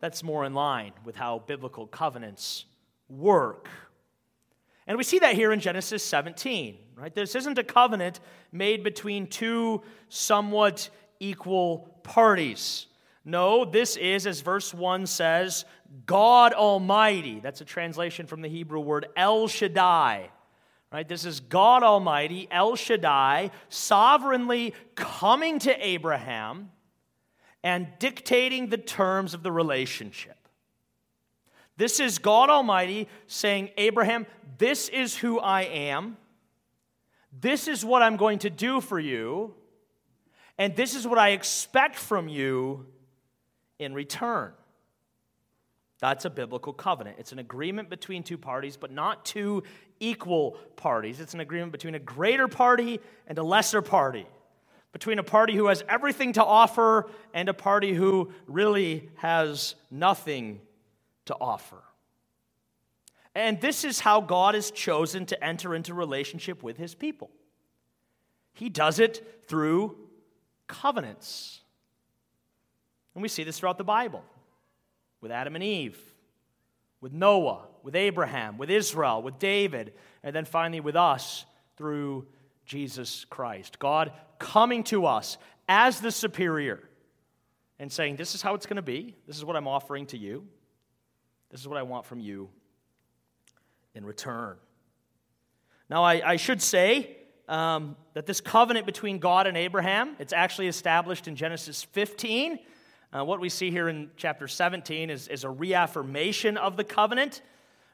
That's 0.00 0.22
more 0.22 0.44
in 0.44 0.54
line 0.54 0.92
with 1.04 1.16
how 1.16 1.40
biblical 1.46 1.86
covenants 1.86 2.64
work. 3.08 3.68
And 4.86 4.96
we 4.98 5.04
see 5.04 5.18
that 5.20 5.34
here 5.34 5.52
in 5.52 5.60
Genesis 5.60 6.02
17, 6.02 6.76
right? 6.96 7.14
This 7.14 7.34
isn't 7.36 7.58
a 7.58 7.64
covenant 7.64 8.18
made 8.50 8.82
between 8.82 9.26
two 9.26 9.82
somewhat 10.08 10.90
equal 11.20 12.00
parties. 12.02 12.86
No, 13.24 13.64
this 13.64 13.96
is, 13.96 14.26
as 14.26 14.40
verse 14.40 14.72
1 14.72 15.06
says, 15.06 15.64
God 16.06 16.54
Almighty. 16.54 17.40
That's 17.40 17.60
a 17.60 17.66
translation 17.66 18.26
from 18.26 18.40
the 18.40 18.48
Hebrew 18.48 18.80
word 18.80 19.06
El 19.16 19.46
Shaddai. 19.46 20.30
Right? 20.90 21.08
This 21.08 21.24
is 21.24 21.38
God 21.38 21.84
Almighty, 21.84 22.48
El 22.50 22.74
Shaddai, 22.74 23.50
sovereignly 23.68 24.74
coming 24.96 25.60
to 25.60 25.86
Abraham 25.86 26.70
and 27.62 27.88
dictating 27.98 28.68
the 28.68 28.78
terms 28.78 29.34
of 29.34 29.42
the 29.42 29.52
relationship. 29.52 30.36
This 31.76 32.00
is 32.00 32.18
God 32.18 32.50
Almighty 32.50 33.08
saying, 33.26 33.70
Abraham, 33.76 34.26
this 34.58 34.88
is 34.88 35.16
who 35.16 35.38
I 35.38 35.62
am. 35.62 36.16
This 37.38 37.68
is 37.68 37.84
what 37.84 38.02
I'm 38.02 38.16
going 38.16 38.40
to 38.40 38.50
do 38.50 38.80
for 38.80 38.98
you. 38.98 39.54
And 40.58 40.76
this 40.76 40.94
is 40.94 41.06
what 41.06 41.18
I 41.18 41.30
expect 41.30 41.96
from 41.96 42.28
you 42.28 42.86
in 43.78 43.94
return. 43.94 44.52
That's 46.00 46.24
a 46.24 46.30
biblical 46.30 46.72
covenant. 46.72 47.16
It's 47.18 47.32
an 47.32 47.38
agreement 47.38 47.88
between 47.88 48.22
two 48.22 48.38
parties, 48.38 48.76
but 48.76 48.90
not 48.90 49.24
two 49.24 49.62
equal 50.00 50.52
parties. 50.76 51.20
It's 51.20 51.34
an 51.34 51.40
agreement 51.40 51.72
between 51.72 51.94
a 51.94 51.98
greater 51.98 52.48
party 52.48 53.00
and 53.26 53.38
a 53.38 53.42
lesser 53.42 53.82
party 53.82 54.26
between 54.92 55.18
a 55.18 55.22
party 55.22 55.54
who 55.54 55.66
has 55.66 55.84
everything 55.88 56.32
to 56.34 56.44
offer 56.44 57.08
and 57.32 57.48
a 57.48 57.54
party 57.54 57.92
who 57.92 58.32
really 58.46 59.08
has 59.16 59.74
nothing 59.90 60.60
to 61.26 61.36
offer. 61.40 61.82
And 63.34 63.60
this 63.60 63.84
is 63.84 64.00
how 64.00 64.20
God 64.20 64.54
has 64.54 64.70
chosen 64.70 65.26
to 65.26 65.44
enter 65.44 65.74
into 65.74 65.94
relationship 65.94 66.62
with 66.62 66.76
his 66.76 66.94
people. 66.94 67.30
He 68.52 68.68
does 68.68 68.98
it 68.98 69.44
through 69.46 69.96
covenants. 70.66 71.60
And 73.14 73.22
we 73.22 73.28
see 73.28 73.44
this 73.44 73.58
throughout 73.58 73.78
the 73.78 73.84
Bible 73.84 74.24
with 75.20 75.30
Adam 75.30 75.54
and 75.54 75.62
Eve, 75.62 75.98
with 77.00 77.12
Noah, 77.12 77.66
with 77.82 77.94
Abraham, 77.94 78.58
with 78.58 78.70
Israel, 78.70 79.22
with 79.22 79.38
David, 79.38 79.92
and 80.22 80.34
then 80.34 80.44
finally 80.44 80.80
with 80.80 80.96
us 80.96 81.44
through 81.76 82.26
Jesus 82.70 83.24
Christ. 83.24 83.80
God 83.80 84.12
coming 84.38 84.84
to 84.84 85.04
us 85.04 85.38
as 85.68 86.00
the 86.00 86.12
superior 86.12 86.78
and 87.80 87.90
saying, 87.90 88.14
This 88.14 88.36
is 88.36 88.42
how 88.42 88.54
it's 88.54 88.64
going 88.64 88.76
to 88.76 88.82
be. 88.82 89.16
This 89.26 89.36
is 89.36 89.44
what 89.44 89.56
I'm 89.56 89.66
offering 89.66 90.06
to 90.06 90.16
you. 90.16 90.46
This 91.50 91.60
is 91.60 91.66
what 91.66 91.78
I 91.78 91.82
want 91.82 92.06
from 92.06 92.20
you 92.20 92.48
in 93.96 94.04
return. 94.04 94.56
Now, 95.88 96.04
I, 96.04 96.22
I 96.24 96.36
should 96.36 96.62
say 96.62 97.16
um, 97.48 97.96
that 98.14 98.26
this 98.26 98.40
covenant 98.40 98.86
between 98.86 99.18
God 99.18 99.48
and 99.48 99.56
Abraham, 99.56 100.14
it's 100.20 100.32
actually 100.32 100.68
established 100.68 101.26
in 101.26 101.34
Genesis 101.34 101.82
15. 101.82 102.60
Uh, 103.12 103.24
what 103.24 103.40
we 103.40 103.48
see 103.48 103.72
here 103.72 103.88
in 103.88 104.12
chapter 104.16 104.46
17 104.46 105.10
is, 105.10 105.26
is 105.26 105.42
a 105.42 105.50
reaffirmation 105.50 106.56
of 106.56 106.76
the 106.76 106.84
covenant. 106.84 107.42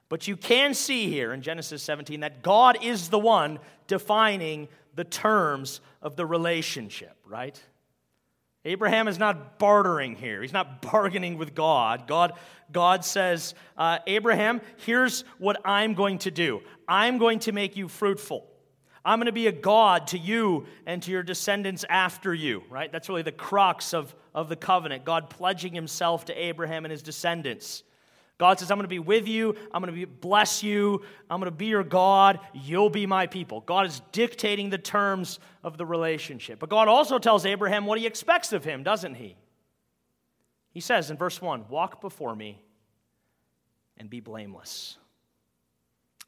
But 0.08 0.28
you 0.28 0.36
can 0.36 0.74
see 0.74 1.10
here 1.10 1.32
in 1.32 1.42
Genesis 1.42 1.82
17 1.82 2.20
that 2.20 2.42
God 2.42 2.78
is 2.82 3.08
the 3.08 3.18
one 3.18 3.58
defining 3.86 4.68
the 4.94 5.04
terms 5.04 5.80
of 6.00 6.16
the 6.16 6.24
relationship, 6.24 7.16
right? 7.26 7.60
Abraham 8.64 9.06
is 9.06 9.18
not 9.18 9.58
bartering 9.58 10.16
here. 10.16 10.42
He's 10.42 10.52
not 10.52 10.82
bargaining 10.82 11.38
with 11.38 11.54
God. 11.54 12.08
God, 12.08 12.32
God 12.72 13.04
says, 13.04 13.54
uh, 13.76 13.98
Abraham, 14.08 14.60
here's 14.78 15.22
what 15.38 15.60
I'm 15.64 15.94
going 15.94 16.18
to 16.18 16.30
do 16.30 16.62
I'm 16.88 17.18
going 17.18 17.38
to 17.40 17.52
make 17.52 17.76
you 17.76 17.88
fruitful. 17.88 18.46
I'm 19.04 19.20
going 19.20 19.26
to 19.26 19.32
be 19.32 19.46
a 19.46 19.52
God 19.52 20.08
to 20.08 20.18
you 20.18 20.66
and 20.84 21.00
to 21.04 21.12
your 21.12 21.22
descendants 21.22 21.84
after 21.88 22.34
you, 22.34 22.64
right? 22.68 22.90
That's 22.90 23.08
really 23.08 23.22
the 23.22 23.30
crux 23.30 23.94
of, 23.94 24.12
of 24.34 24.48
the 24.48 24.56
covenant. 24.56 25.04
God 25.04 25.30
pledging 25.30 25.72
himself 25.72 26.24
to 26.24 26.34
Abraham 26.34 26.84
and 26.84 26.90
his 26.90 27.02
descendants. 27.02 27.84
God 28.38 28.58
says, 28.58 28.70
I'm 28.70 28.76
going 28.76 28.84
to 28.84 28.88
be 28.88 28.98
with 28.98 29.26
you. 29.26 29.54
I'm 29.72 29.82
going 29.82 29.98
to 29.98 30.06
bless 30.06 30.62
you. 30.62 31.02
I'm 31.30 31.40
going 31.40 31.50
to 31.50 31.56
be 31.56 31.66
your 31.66 31.84
God. 31.84 32.38
You'll 32.52 32.90
be 32.90 33.06
my 33.06 33.26
people. 33.26 33.62
God 33.62 33.86
is 33.86 34.02
dictating 34.12 34.68
the 34.68 34.78
terms 34.78 35.38
of 35.62 35.78
the 35.78 35.86
relationship. 35.86 36.58
But 36.58 36.68
God 36.68 36.86
also 36.88 37.18
tells 37.18 37.46
Abraham 37.46 37.86
what 37.86 37.98
he 37.98 38.06
expects 38.06 38.52
of 38.52 38.62
him, 38.62 38.82
doesn't 38.82 39.14
he? 39.14 39.36
He 40.70 40.80
says 40.80 41.10
in 41.10 41.16
verse 41.16 41.40
1 41.40 41.68
Walk 41.70 42.02
before 42.02 42.36
me 42.36 42.62
and 43.96 44.10
be 44.10 44.20
blameless. 44.20 44.98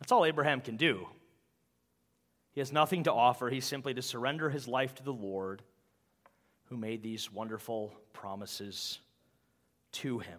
That's 0.01 0.11
all 0.11 0.25
Abraham 0.25 0.63
can 0.63 0.77
do. 0.77 1.07
He 2.53 2.61
has 2.61 2.73
nothing 2.73 3.05
to 3.05 3.13
offer. 3.13 3.51
He's 3.51 3.67
simply 3.67 3.93
to 3.95 4.03
surrender 4.03 4.49
his 4.49 4.67
life 4.67 4.95
to 4.95 5.03
the 5.03 5.13
Lord 5.13 5.63
who 6.65 6.77
made 6.77 7.03
these 7.03 7.31
wonderful 7.31 7.93
promises 8.13 8.99
to 9.93 10.19
him. 10.19 10.39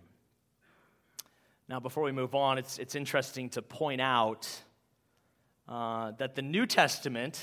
Now, 1.69 1.79
before 1.79 2.01
we 2.01 2.11
move 2.11 2.33
on, 2.33 2.57
it's, 2.57 2.79
it's 2.79 2.95
interesting 2.95 3.47
to 3.49 3.61
point 3.61 4.01
out 4.01 4.49
uh, 5.67 6.13
that 6.17 6.33
the 6.33 6.41
New 6.41 6.65
Testament 6.65 7.39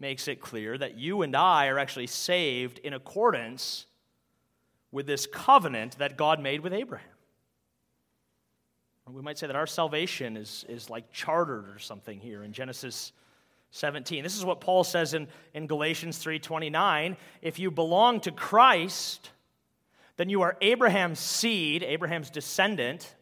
makes 0.00 0.26
it 0.26 0.40
clear 0.40 0.76
that 0.76 0.98
you 0.98 1.22
and 1.22 1.36
I 1.36 1.68
are 1.68 1.78
actually 1.78 2.08
saved 2.08 2.80
in 2.80 2.94
accordance 2.94 3.86
with 4.90 5.06
this 5.06 5.24
covenant 5.24 5.98
that 5.98 6.16
God 6.16 6.40
made 6.40 6.62
with 6.62 6.72
Abraham. 6.72 7.06
we 9.06 9.22
might 9.22 9.38
say 9.38 9.46
that 9.46 9.54
our 9.54 9.68
salvation 9.68 10.36
is, 10.36 10.64
is 10.68 10.90
like 10.90 11.12
chartered 11.12 11.68
or 11.68 11.78
something 11.78 12.18
here 12.18 12.42
in 12.42 12.52
Genesis 12.52 13.12
17. 13.70 14.24
This 14.24 14.36
is 14.36 14.44
what 14.44 14.60
Paul 14.60 14.82
says 14.82 15.14
in, 15.14 15.28
in 15.54 15.68
Galatians 15.68 16.18
3:29. 16.24 17.16
If 17.40 17.60
you 17.60 17.70
belong 17.70 18.20
to 18.22 18.32
Christ, 18.32 19.30
then 20.16 20.28
you 20.28 20.42
are 20.42 20.56
Abraham's 20.60 21.20
seed, 21.20 21.84
Abraham's 21.84 22.30
descendant, 22.30 23.14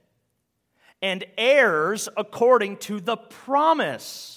and 1.02 1.24
heirs 1.36 2.08
according 2.16 2.78
to 2.78 3.00
the 3.00 3.16
promise. 3.16 4.36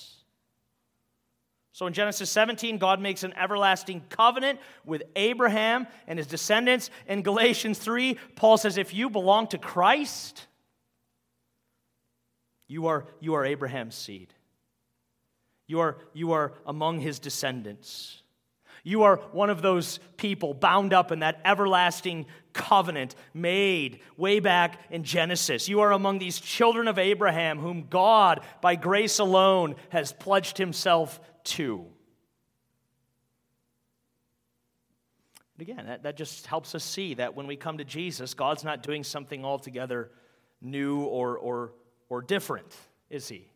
So 1.72 1.88
in 1.88 1.94
Genesis 1.94 2.30
17, 2.30 2.78
God 2.78 3.00
makes 3.00 3.24
an 3.24 3.34
everlasting 3.38 4.04
covenant 4.10 4.60
with 4.84 5.04
Abraham 5.16 5.88
and 6.08 6.20
his 6.20 6.28
descendants. 6.28 6.89
In 7.08 7.22
Galatians 7.22 7.80
3, 7.80 8.18
Paul 8.36 8.58
says, 8.58 8.78
if 8.78 8.94
you 8.94 9.10
belong 9.10 9.48
to 9.48 9.58
Christ, 9.58 10.48
you 12.68 12.88
are, 12.88 13.06
you 13.22 13.34
are 13.36 13.46
Abraham's 13.46 13.96
seed. 13.96 14.34
You 15.68 15.80
are, 15.80 16.00
you 16.13 16.34
are 16.34 16.51
among 16.66 17.00
his 17.00 17.18
descendants. 17.20 18.24
You 18.89 19.03
are 19.03 19.17
one 19.34 19.51
of 19.51 19.62
those 19.62 20.00
people 20.17 20.55
bound 20.55 20.93
up 20.93 21.12
in 21.12 21.19
that 21.19 21.39
everlasting 21.46 22.25
covenant 22.53 23.13
made 23.36 24.00
way 24.17 24.39
back 24.39 24.79
in 24.89 25.03
Genesis. 25.03 25.69
You 25.69 25.81
are 25.81 25.91
among 25.91 26.17
these 26.17 26.39
children 26.39 26.88
of 26.88 26.98
Abraham, 26.98 27.60
whom 27.60 27.86
God, 27.88 28.41
by 28.62 28.75
grace 28.75 29.19
alone, 29.19 29.75
has 29.89 30.12
pledged 30.12 30.58
himself 30.58 31.19
to. 31.43 31.86
Again, 35.60 35.86
that, 35.86 36.01
that 36.01 36.17
just 36.17 36.48
helps 36.48 36.74
us 36.74 36.84
see 36.84 37.13
that 37.13 37.36
when 37.36 37.46
we 37.46 37.58
come 37.58 37.77
to 37.77 37.86
Jesus, 37.86 38.34
God's 38.34 38.63
not 38.63 38.81
doing 38.81 39.03
something 39.03 39.46
altogether 39.46 40.10
new 40.62 41.01
or, 41.03 41.38
or, 41.38 41.74
or 42.10 42.24
different, 42.24 42.75
is 43.12 43.27
he? 43.27 43.51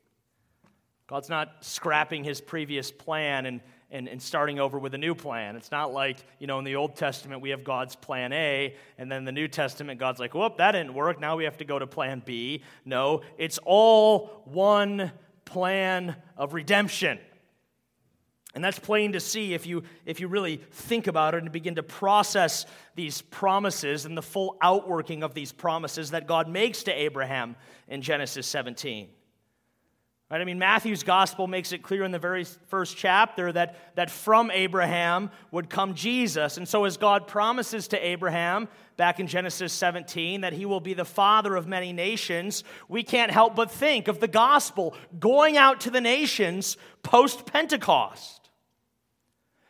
God's 1.07 1.29
not 1.29 1.65
scrapping 1.65 2.23
his 2.23 2.39
previous 2.39 2.91
plan 2.91 3.47
and, 3.47 3.61
and, 3.93 4.09
and 4.09 4.21
starting 4.21 4.59
over 4.59 4.79
with 4.79 4.95
a 4.95 4.97
new 4.97 5.13
plan. 5.13 5.55
It's 5.55 5.71
not 5.71 5.93
like, 5.93 6.17
you 6.39 6.47
know, 6.47 6.57
in 6.57 6.65
the 6.65 6.75
Old 6.75 6.95
Testament, 6.95 7.41
we 7.41 7.51
have 7.51 7.63
God's 7.63 7.95
plan 7.95 8.33
A, 8.33 8.75
and 8.97 9.09
then 9.09 9.23
the 9.23 9.31
New 9.31 9.47
Testament, 9.47 9.99
God's 9.99 10.19
like, 10.19 10.33
whoop, 10.33 10.57
that 10.57 10.71
didn't 10.71 10.95
work. 10.95 11.21
Now 11.21 11.37
we 11.37 11.43
have 11.43 11.57
to 11.59 11.65
go 11.65 11.77
to 11.77 11.85
plan 11.85 12.21
B. 12.25 12.63
No, 12.83 13.21
it's 13.37 13.59
all 13.63 14.41
one 14.45 15.11
plan 15.45 16.15
of 16.35 16.55
redemption. 16.55 17.19
And 18.55 18.63
that's 18.63 18.79
plain 18.79 19.13
to 19.13 19.19
see 19.19 19.53
if 19.53 19.65
you, 19.65 19.83
if 20.05 20.19
you 20.19 20.27
really 20.27 20.57
think 20.71 21.07
about 21.07 21.35
it 21.35 21.43
and 21.43 21.51
begin 21.51 21.75
to 21.75 21.83
process 21.83 22.65
these 22.95 23.21
promises 23.21 24.05
and 24.05 24.17
the 24.17 24.21
full 24.21 24.57
outworking 24.61 25.23
of 25.23 25.33
these 25.33 25.51
promises 25.51 26.11
that 26.11 26.27
God 26.27 26.47
makes 26.47 26.83
to 26.83 26.91
Abraham 26.91 27.55
in 27.87 28.01
Genesis 28.01 28.47
17. 28.47 29.09
Right? 30.33 30.41
I 30.41 30.45
mean, 30.45 30.57
Matthew's 30.57 31.03
gospel 31.03 31.45
makes 31.45 31.73
it 31.73 31.83
clear 31.83 32.03
in 32.03 32.09
the 32.09 32.17
very 32.17 32.43
first 32.43 32.97
chapter 32.97 33.51
that, 33.51 33.93
that 33.93 34.09
from 34.09 34.49
Abraham 34.49 35.29
would 35.51 35.69
come 35.69 35.93
Jesus. 35.93 36.57
And 36.57 36.67
so, 36.67 36.85
as 36.85 36.97
God 36.97 37.27
promises 37.27 37.87
to 37.89 38.03
Abraham 38.03 38.67
back 38.97 39.19
in 39.19 39.27
Genesis 39.27 39.71
17 39.73 40.41
that 40.41 40.53
he 40.53 40.65
will 40.65 40.79
be 40.79 40.95
the 40.95 41.05
father 41.05 41.55
of 41.55 41.67
many 41.67 41.93
nations, 41.93 42.63
we 42.89 43.03
can't 43.03 43.29
help 43.29 43.55
but 43.55 43.69
think 43.69 44.07
of 44.07 44.19
the 44.19 44.27
gospel 44.27 44.95
going 45.19 45.55
out 45.55 45.81
to 45.81 45.91
the 45.91 46.01
nations 46.01 46.77
post 47.03 47.45
Pentecost. 47.45 48.49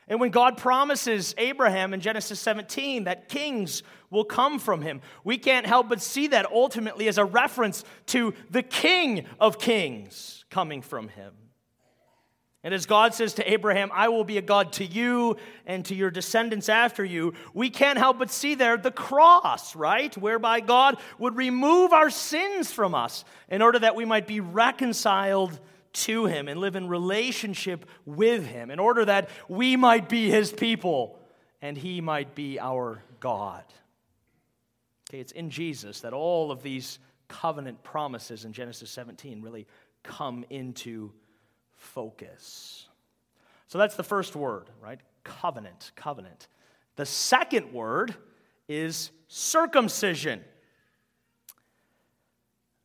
And 0.07 0.21
when 0.21 0.31
God 0.31 0.57
promises 0.57 1.35
Abraham 1.37 1.93
in 1.93 1.99
Genesis 1.99 2.39
17 2.39 3.03
that 3.03 3.27
kings 3.27 3.83
will 4.09 4.23
come 4.23 4.59
from 4.59 4.81
him, 4.81 5.01
we 5.25 5.37
can't 5.37 5.65
help 5.65 5.89
but 5.89 6.01
see 6.01 6.27
that 6.27 6.49
ultimately 6.49 7.09
as 7.09 7.17
a 7.17 7.25
reference 7.25 7.83
to 8.07 8.33
the 8.49 8.63
King 8.63 9.25
of 9.41 9.59
Kings 9.59 10.42
coming 10.53 10.83
from 10.83 11.07
him. 11.07 11.33
And 12.63 12.75
as 12.75 12.85
God 12.85 13.15
says 13.15 13.33
to 13.33 13.51
Abraham, 13.51 13.89
I 13.91 14.07
will 14.09 14.23
be 14.23 14.37
a 14.37 14.41
God 14.41 14.71
to 14.73 14.85
you 14.85 15.35
and 15.65 15.83
to 15.85 15.95
your 15.95 16.11
descendants 16.11 16.69
after 16.69 17.03
you, 17.03 17.33
we 17.55 17.71
can't 17.71 17.97
help 17.97 18.19
but 18.19 18.29
see 18.29 18.53
there 18.53 18.77
the 18.77 18.91
cross, 18.91 19.75
right? 19.75 20.15
Whereby 20.15 20.59
God 20.59 20.97
would 21.17 21.35
remove 21.35 21.91
our 21.91 22.11
sins 22.11 22.71
from 22.71 22.93
us 22.93 23.25
in 23.49 23.63
order 23.63 23.79
that 23.79 23.95
we 23.95 24.05
might 24.05 24.27
be 24.27 24.39
reconciled 24.41 25.59
to 25.93 26.25
Him 26.25 26.47
and 26.47 26.59
live 26.59 26.75
in 26.75 26.87
relationship 26.87 27.85
with 28.05 28.45
Him, 28.45 28.69
in 28.69 28.79
order 28.79 29.03
that 29.05 29.29
we 29.49 29.75
might 29.75 30.07
be 30.07 30.29
His 30.29 30.51
people 30.51 31.19
and 31.61 31.75
He 31.75 31.99
might 31.99 32.35
be 32.35 32.59
our 32.59 33.01
God. 33.19 33.63
Okay, 35.09 35.19
it's 35.19 35.31
in 35.31 35.49
Jesus 35.49 36.01
that 36.01 36.13
all 36.13 36.51
of 36.51 36.61
these 36.63 36.99
covenant 37.27 37.83
promises 37.83 38.45
in 38.45 38.53
Genesis 38.53 38.89
17 38.91 39.41
really 39.41 39.67
come 40.03 40.45
into 40.49 41.11
focus. 41.75 42.87
So 43.67 43.77
that's 43.77 43.95
the 43.95 44.03
first 44.03 44.35
word, 44.35 44.69
right? 44.81 44.99
Covenant, 45.23 45.91
covenant. 45.95 46.47
The 46.95 47.05
second 47.05 47.73
word 47.73 48.13
is 48.67 49.11
circumcision 49.27 50.43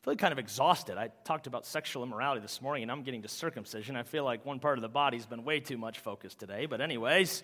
feeling 0.09 0.17
kind 0.17 0.33
of 0.33 0.39
exhausted. 0.39 0.97
I 0.97 1.11
talked 1.25 1.47
about 1.47 1.67
sexual 1.67 2.03
immorality 2.03 2.41
this 2.41 2.63
morning, 2.63 2.83
and 2.83 2.91
I'm 2.91 3.03
getting 3.03 3.21
to 3.23 3.29
circumcision. 3.29 3.95
I 3.95 4.05
feel 4.05 4.25
like 4.25 4.47
one 4.47 4.59
part 4.59 4.79
of 4.79 4.83
the 4.83 4.89
body's 4.89 5.27
been 5.27 5.45
way 5.45 5.61
too 5.61 5.77
much 5.77 5.99
focused 5.99 6.39
today. 6.39 6.65
But, 6.65 6.81
anyways, 6.81 7.43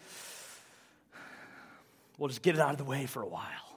we'll 2.17 2.29
just 2.29 2.41
get 2.41 2.55
it 2.55 2.63
out 2.63 2.71
of 2.71 2.79
the 2.79 2.85
way 2.85 3.05
for 3.05 3.21
a 3.21 3.29
while. 3.29 3.74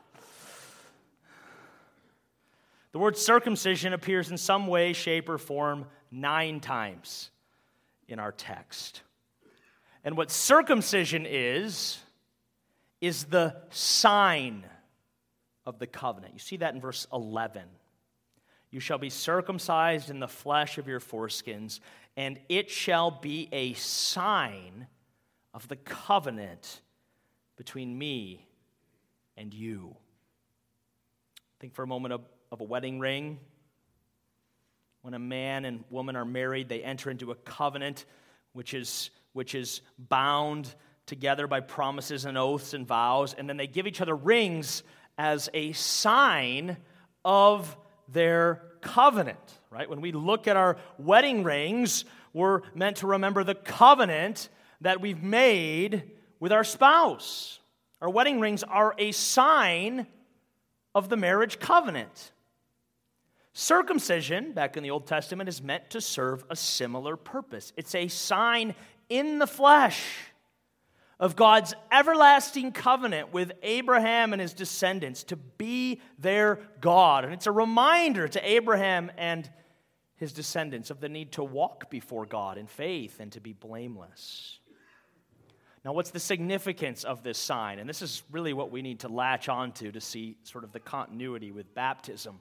The 2.98 3.04
word 3.04 3.16
circumcision 3.16 3.94
appears 3.94 4.32
in 4.32 4.40
some 4.40 4.66
way, 4.66 4.92
shape, 4.92 5.30
or 5.30 5.38
form 5.38 5.86
nine 6.10 6.60
times 6.60 7.30
in 8.08 8.18
our 8.18 8.32
text. 8.32 9.04
And 10.04 10.18
what 10.18 10.32
circumcision 10.32 11.28
is, 11.30 12.00
is 13.00 13.26
the 13.26 13.56
sign 13.70 14.66
of 15.64 15.78
the 15.78 15.86
covenant. 15.86 16.34
You 16.34 16.40
see 16.40 16.58
that 16.58 16.74
in 16.74 16.82
verse 16.82 17.06
11. 17.14 17.62
You 18.72 18.80
shall 18.80 18.98
be 18.98 19.12
circumcised 19.12 20.10
in 20.10 20.20
the 20.20 20.28
flesh 20.28 20.80
of 20.80 20.88
your 20.88 21.00
foreskins, 21.00 21.82
and 22.16 22.40
it 22.50 22.68
shall 22.72 23.12
be 23.12 23.48
a 23.52 23.74
sign 23.74 24.88
of 25.54 25.68
the 25.68 25.76
covenant 25.76 26.82
between 27.58 27.96
me 27.96 28.48
and 29.38 29.54
you. 29.54 29.96
Think 31.60 31.76
for 31.76 31.84
a 31.84 31.88
moment 31.88 32.16
of, 32.16 32.22
of 32.52 32.62
a 32.62 32.64
wedding 32.64 33.00
ring. 33.00 33.40
When 35.02 35.14
a 35.14 35.20
man 35.20 35.66
and 35.66 35.84
woman 35.90 36.16
are 36.16 36.26
married, 36.26 36.70
they 36.70 36.84
enter 36.84 37.10
into 37.10 37.32
a 37.32 37.36
covenant 37.36 38.06
which 38.54 38.74
is, 38.74 39.10
which 39.34 39.56
is 39.56 39.82
bound 39.98 40.74
together 41.06 41.48
by 41.48 41.60
promises 41.62 42.26
and 42.26 42.38
oaths 42.38 42.74
and 42.74 42.86
vows, 42.86 43.34
and 43.34 43.48
then 43.48 43.58
they 43.58 43.68
give 43.68 43.88
each 43.88 44.02
other 44.02 44.16
rings 44.16 44.84
as 45.18 45.50
a 45.54 45.72
sign 45.74 46.78
of 47.24 47.78
their 48.10 48.62
covenant, 48.82 49.60
right? 49.70 49.90
When 49.90 50.02
we 50.02 50.12
look 50.12 50.48
at 50.48 50.58
our 50.58 50.78
wedding 50.98 51.44
rings, 51.44 52.06
we're 52.34 52.62
meant 52.76 52.98
to 52.98 53.08
remember 53.08 53.44
the 53.44 53.56
covenant 53.56 54.50
that 54.82 55.02
we've 55.02 55.24
made 55.24 56.12
with 56.40 56.52
our 56.52 56.64
spouse. 56.64 57.60
Our 58.02 58.10
wedding 58.10 58.40
rings 58.40 58.64
are 58.64 58.94
a 58.98 59.12
sign 59.12 60.08
of 60.94 61.10
the 61.10 61.18
marriage 61.18 61.60
covenant. 61.60 62.32
Circumcision, 63.60 64.52
back 64.52 64.78
in 64.78 64.84
the 64.84 64.92
Old 64.92 65.08
Testament, 65.08 65.50
is 65.50 65.64
meant 65.64 65.90
to 65.90 66.00
serve 66.00 66.44
a 66.48 66.56
similar 66.56 67.18
purpose. 67.18 67.74
It's 67.76 67.96
a 67.96 68.08
sign 68.08 68.76
in 69.10 69.40
the 69.40 69.48
flesh 69.48 70.06
of 71.20 71.36
God's 71.36 71.74
everlasting 71.92 72.72
covenant 72.72 73.34
with 73.34 73.54
Abraham 73.64 74.32
and 74.32 74.40
his 74.40 74.54
descendants 74.54 75.24
to 75.24 75.38
be 75.38 76.02
their 76.20 76.60
God. 76.82 77.26
And 77.26 77.34
it's 77.34 77.48
a 77.48 77.52
reminder 77.52 78.28
to 78.28 78.48
Abraham 78.48 79.12
and 79.18 79.50
his 80.18 80.34
descendants 80.34 80.92
of 80.92 81.00
the 81.00 81.10
need 81.10 81.32
to 81.32 81.44
walk 81.44 81.90
before 81.90 82.28
God 82.28 82.60
in 82.60 82.68
faith 82.68 83.20
and 83.20 83.32
to 83.32 83.40
be 83.40 83.54
blameless. 83.54 84.60
Now, 85.84 85.94
what's 85.94 86.12
the 86.12 86.20
significance 86.20 87.04
of 87.04 87.24
this 87.24 87.40
sign? 87.40 87.80
And 87.80 87.90
this 87.90 88.04
is 88.04 88.22
really 88.30 88.54
what 88.54 88.70
we 88.70 88.84
need 88.84 89.00
to 89.00 89.08
latch 89.08 89.50
onto 89.50 89.92
to 89.92 90.00
see 90.00 90.38
sort 90.44 90.64
of 90.64 90.74
the 90.74 90.80
continuity 90.80 91.50
with 91.50 91.74
baptism. 91.74 92.38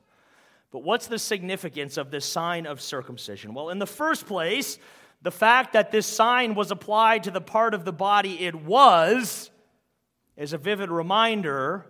But 0.71 0.83
what's 0.83 1.07
the 1.07 1.19
significance 1.19 1.97
of 1.97 2.11
this 2.11 2.25
sign 2.25 2.67
of 2.67 2.81
circumcision? 2.81 3.55
Well, 3.55 3.71
in 3.71 3.79
the 3.79 3.87
first 3.87 4.27
place, 4.27 4.79
the 5.23 5.31
fact 5.31 5.73
that 5.73 5.91
this 5.91 6.07
sign 6.07 6.55
was 6.55 6.71
applied 6.71 7.25
to 7.25 7.31
the 7.31 7.41
part 7.41 7.75
of 7.75 7.85
the 7.85 7.93
body 7.93 8.45
it 8.45 8.55
was 8.55 9.51
is 10.37 10.53
a 10.53 10.59
vivid 10.59 10.91
reminder 10.91 11.87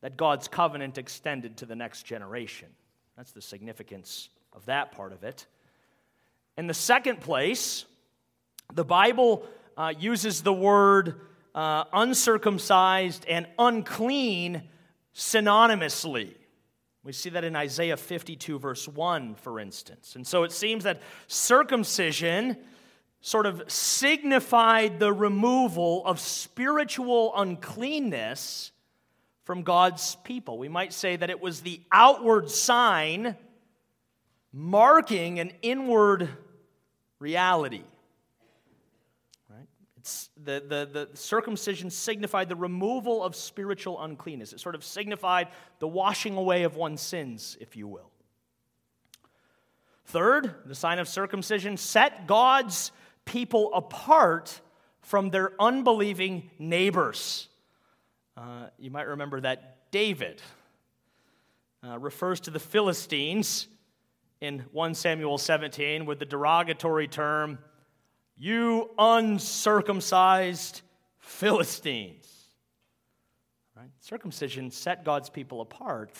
that 0.00 0.16
God's 0.16 0.46
covenant 0.48 0.96
extended 0.96 1.56
to 1.58 1.66
the 1.66 1.74
next 1.74 2.04
generation. 2.04 2.68
That's 3.16 3.32
the 3.32 3.42
significance 3.42 4.28
of 4.52 4.64
that 4.66 4.92
part 4.92 5.12
of 5.12 5.24
it. 5.24 5.46
In 6.56 6.66
the 6.66 6.74
second 6.74 7.20
place, 7.20 7.84
the 8.72 8.84
Bible 8.84 9.44
uh, 9.76 9.92
uses 9.98 10.42
the 10.42 10.52
word 10.52 11.20
uh, 11.54 11.84
uncircumcised 11.92 13.24
and 13.28 13.46
unclean 13.58 14.62
synonymously. 15.14 16.34
We 17.08 17.14
see 17.14 17.30
that 17.30 17.42
in 17.42 17.56
Isaiah 17.56 17.96
52, 17.96 18.58
verse 18.58 18.86
1, 18.86 19.36
for 19.36 19.58
instance. 19.58 20.14
And 20.14 20.26
so 20.26 20.42
it 20.42 20.52
seems 20.52 20.84
that 20.84 21.00
circumcision 21.26 22.58
sort 23.22 23.46
of 23.46 23.62
signified 23.66 25.00
the 25.00 25.10
removal 25.10 26.04
of 26.04 26.20
spiritual 26.20 27.32
uncleanness 27.34 28.72
from 29.44 29.62
God's 29.62 30.16
people. 30.16 30.58
We 30.58 30.68
might 30.68 30.92
say 30.92 31.16
that 31.16 31.30
it 31.30 31.40
was 31.40 31.62
the 31.62 31.80
outward 31.90 32.50
sign 32.50 33.36
marking 34.52 35.40
an 35.40 35.52
inward 35.62 36.28
reality 37.20 37.84
the, 40.44 40.62
the, 40.66 41.06
the 41.06 41.16
circumcision 41.16 41.90
signified 41.90 42.48
the 42.48 42.56
removal 42.56 43.22
of 43.22 43.34
spiritual 43.34 44.00
uncleanness. 44.02 44.52
It 44.52 44.60
sort 44.60 44.74
of 44.74 44.84
signified 44.84 45.48
the 45.78 45.88
washing 45.88 46.36
away 46.36 46.62
of 46.62 46.76
one's 46.76 47.00
sins, 47.00 47.56
if 47.60 47.76
you 47.76 47.88
will. 47.88 48.10
Third, 50.06 50.54
the 50.64 50.74
sign 50.74 50.98
of 50.98 51.08
circumcision 51.08 51.76
set 51.76 52.26
God's 52.26 52.92
people 53.24 53.72
apart 53.74 54.60
from 55.02 55.30
their 55.30 55.52
unbelieving 55.60 56.50
neighbors. 56.58 57.48
Uh, 58.36 58.68
you 58.78 58.90
might 58.90 59.06
remember 59.08 59.40
that 59.40 59.90
David 59.90 60.40
uh, 61.86 61.98
refers 61.98 62.40
to 62.40 62.50
the 62.50 62.58
Philistines 62.58 63.68
in 64.40 64.60
1 64.72 64.94
Samuel 64.94 65.38
17 65.38 66.06
with 66.06 66.18
the 66.18 66.24
derogatory 66.24 67.08
term 67.08 67.58
you 68.38 68.90
uncircumcised 68.98 70.82
Philistines. 71.18 72.26
Right? 73.76 73.90
Circumcision 74.00 74.70
set 74.70 75.04
God's 75.04 75.28
people 75.28 75.60
apart 75.60 76.12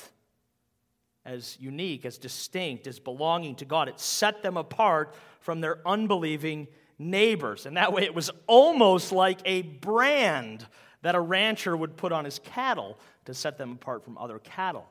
as 1.24 1.56
unique, 1.60 2.04
as 2.04 2.18
distinct, 2.18 2.86
as 2.86 2.98
belonging 2.98 3.54
to 3.56 3.64
God. 3.64 3.88
It 3.88 4.00
set 4.00 4.42
them 4.42 4.56
apart 4.56 5.14
from 5.40 5.60
their 5.60 5.78
unbelieving 5.86 6.68
neighbors. 6.98 7.66
And 7.66 7.76
that 7.76 7.92
way 7.92 8.02
it 8.02 8.14
was 8.14 8.30
almost 8.46 9.12
like 9.12 9.40
a 9.44 9.62
brand 9.62 10.66
that 11.02 11.14
a 11.14 11.20
rancher 11.20 11.76
would 11.76 11.96
put 11.96 12.12
on 12.12 12.24
his 12.24 12.40
cattle 12.40 12.98
to 13.26 13.34
set 13.34 13.58
them 13.58 13.72
apart 13.72 14.04
from 14.04 14.18
other 14.18 14.38
cattle 14.38 14.86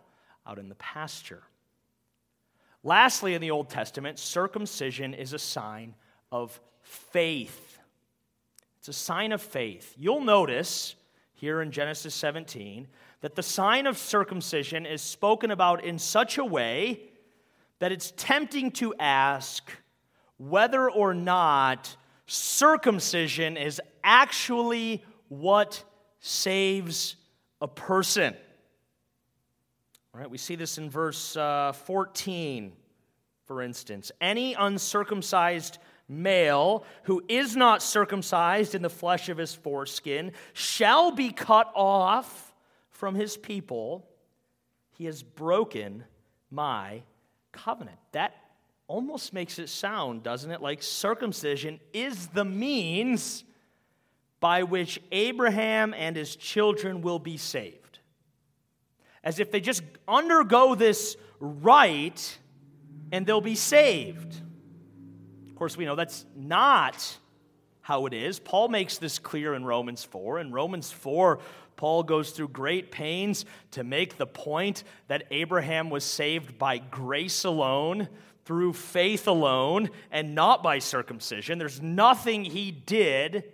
out 0.46 0.60
in 0.60 0.70
the 0.70 0.76
pasture. 0.76 1.44
Lastly, 2.84 3.34
in 3.34 3.42
the 3.42 3.52
Old 3.52 3.70
Testament, 3.70 4.18
circumcision 4.18 5.14
is 5.14 5.34
a 5.34 5.40
sign 5.40 5.96
of 6.32 6.60
faith. 6.88 7.80
It's 8.80 8.88
a 8.88 8.94
sign 8.94 9.32
of 9.32 9.42
faith. 9.42 9.94
You'll 9.98 10.22
notice 10.22 10.96
here 11.34 11.62
in 11.62 11.72
Genesis 11.72 12.16
17 12.16 12.88
that 13.22 13.36
the 13.36 13.44
sign 13.44 13.86
of 13.86 13.98
circumcision 13.98 14.86
is 14.86 15.02
spoken 15.02 15.52
about 15.52 15.84
in 15.84 16.00
such 16.00 16.38
a 16.38 16.46
way 16.46 17.02
that 17.80 17.92
it's 17.92 18.14
tempting 18.16 18.72
to 18.72 18.94
ask 19.00 19.72
whether 20.38 20.90
or 20.90 21.14
not 21.14 21.96
circumcision 22.26 23.58
is 23.58 23.82
actually 24.04 25.04
what 25.28 25.84
saves 26.20 27.16
a 27.62 27.68
person. 27.68 28.36
All 30.14 30.22
right, 30.22 30.30
we 30.30 30.38
see 30.38 30.56
this 30.56 30.78
in 30.78 30.90
verse 30.90 31.36
uh, 31.36 31.74
14, 31.74 32.74
for 33.46 33.62
instance. 33.62 34.12
Any 34.20 34.54
uncircumcised 34.54 35.78
male 36.10 36.86
who 37.04 37.24
is 37.28 37.56
not 37.56 37.82
circumcised 37.82 38.76
in 38.76 38.82
the 38.82 38.90
flesh 38.90 39.30
of 39.30 39.38
his 39.38 39.54
foreskin 39.54 40.32
shall 40.54 41.12
be 41.12 41.32
cut 41.32 41.72
off 41.76 42.54
from 42.90 43.16
his 43.16 43.38
people. 43.38 44.08
He 44.98 45.06
has 45.06 45.22
broken 45.22 46.04
my 46.50 47.04
covenant. 47.52 47.98
That 48.14 48.36
almost 48.88 49.34
makes 49.34 49.60
it 49.60 49.70
sound, 49.70 50.24
doesn't 50.24 50.52
it, 50.52 50.62
like 50.62 50.82
circumcision 50.82 51.80
is 51.94 52.28
the 52.28 52.46
means 52.46 53.44
by 54.40 54.64
which 54.64 55.02
Abraham 55.12 55.94
and 55.94 56.16
his 56.16 56.36
children 56.36 57.02
will 57.02 57.20
be 57.20 57.38
saved. 57.38 58.00
As 59.24 59.40
if 59.40 59.52
they 59.52 59.60
just 59.60 59.84
undergo 60.08 60.76
this 60.76 61.18
rite 61.40 62.38
and 63.12 63.26
they'll 63.26 63.42
be 63.42 63.56
saved. 63.56 64.42
Of 65.58 65.60
course, 65.60 65.76
we 65.76 65.86
know 65.86 65.96
that's 65.96 66.24
not 66.36 67.18
how 67.82 68.06
it 68.06 68.14
is. 68.14 68.38
Paul 68.38 68.68
makes 68.68 69.00
this 69.00 69.18
clear 69.18 69.56
in 69.56 69.66
Romans 69.66 70.04
4. 70.04 70.38
In 70.38 70.52
Romans 70.52 70.92
4, 70.92 71.40
Paul 71.76 72.04
goes 72.04 72.30
through 72.30 72.50
great 72.50 72.92
pains 72.92 73.44
to 73.72 73.84
make 73.84 74.18
the 74.18 74.28
point 74.28 74.84
that 75.08 75.24
Abraham 75.32 75.90
was 75.90 76.04
saved 76.04 76.60
by 76.60 76.78
grace 76.78 77.44
alone, 77.44 78.08
through 78.46 78.74
faith 78.74 79.28
alone, 79.28 79.90
and 80.12 80.36
not 80.36 80.62
by 80.62 80.78
circumcision. 80.78 81.58
There's 81.58 81.82
nothing 81.82 82.46
he 82.46 82.70
did 82.70 83.46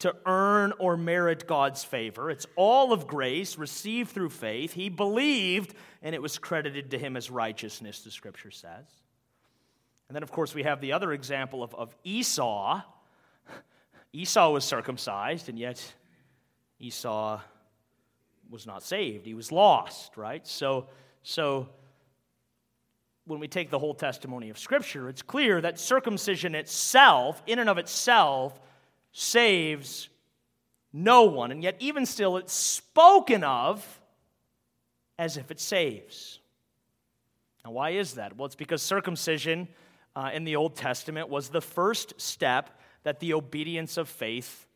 to 0.00 0.16
earn 0.26 0.72
or 0.80 0.96
merit 0.96 1.46
God's 1.46 1.84
favor. 1.84 2.32
It's 2.32 2.46
all 2.56 2.92
of 2.92 3.06
grace 3.06 3.56
received 3.56 4.10
through 4.10 4.30
faith. 4.30 4.72
He 4.72 4.88
believed, 4.88 5.72
and 6.02 6.16
it 6.16 6.20
was 6.20 6.36
credited 6.36 6.90
to 6.90 6.98
him 6.98 7.16
as 7.16 7.30
righteousness, 7.30 8.00
the 8.00 8.10
scripture 8.10 8.50
says. 8.50 8.86
And 10.08 10.14
then, 10.14 10.22
of 10.22 10.32
course, 10.32 10.54
we 10.54 10.62
have 10.62 10.80
the 10.80 10.92
other 10.92 11.12
example 11.12 11.62
of, 11.62 11.74
of 11.74 11.94
Esau. 12.02 12.80
Esau 14.12 14.50
was 14.50 14.64
circumcised, 14.64 15.50
and 15.50 15.58
yet 15.58 15.94
Esau 16.80 17.40
was 18.50 18.66
not 18.66 18.82
saved. 18.82 19.26
He 19.26 19.34
was 19.34 19.52
lost, 19.52 20.16
right? 20.16 20.46
So, 20.46 20.86
so 21.22 21.68
when 23.26 23.38
we 23.38 23.48
take 23.48 23.68
the 23.68 23.78
whole 23.78 23.92
testimony 23.92 24.48
of 24.48 24.58
Scripture, 24.58 25.10
it's 25.10 25.20
clear 25.20 25.60
that 25.60 25.78
circumcision 25.78 26.54
itself, 26.54 27.42
in 27.46 27.58
and 27.58 27.68
of 27.68 27.76
itself, 27.76 28.58
saves 29.12 30.08
no 30.90 31.24
one. 31.24 31.50
And 31.50 31.62
yet, 31.62 31.76
even 31.80 32.06
still, 32.06 32.38
it's 32.38 32.54
spoken 32.54 33.44
of 33.44 34.00
as 35.18 35.36
if 35.36 35.50
it 35.50 35.60
saves. 35.60 36.40
Now, 37.64 37.72
why 37.72 37.90
is 37.90 38.14
that? 38.14 38.38
Well, 38.38 38.46
it's 38.46 38.54
because 38.54 38.80
circumcision 38.80 39.68
uh, 40.18 40.30
in 40.34 40.42
the 40.42 40.56
Old 40.56 40.74
Testament 40.74 41.28
was 41.28 41.48
the 41.48 41.60
first 41.60 42.20
step 42.20 42.80
that 43.04 43.20
the 43.20 43.34
obedience 43.34 43.96
of 43.96 44.08
faith 44.08 44.66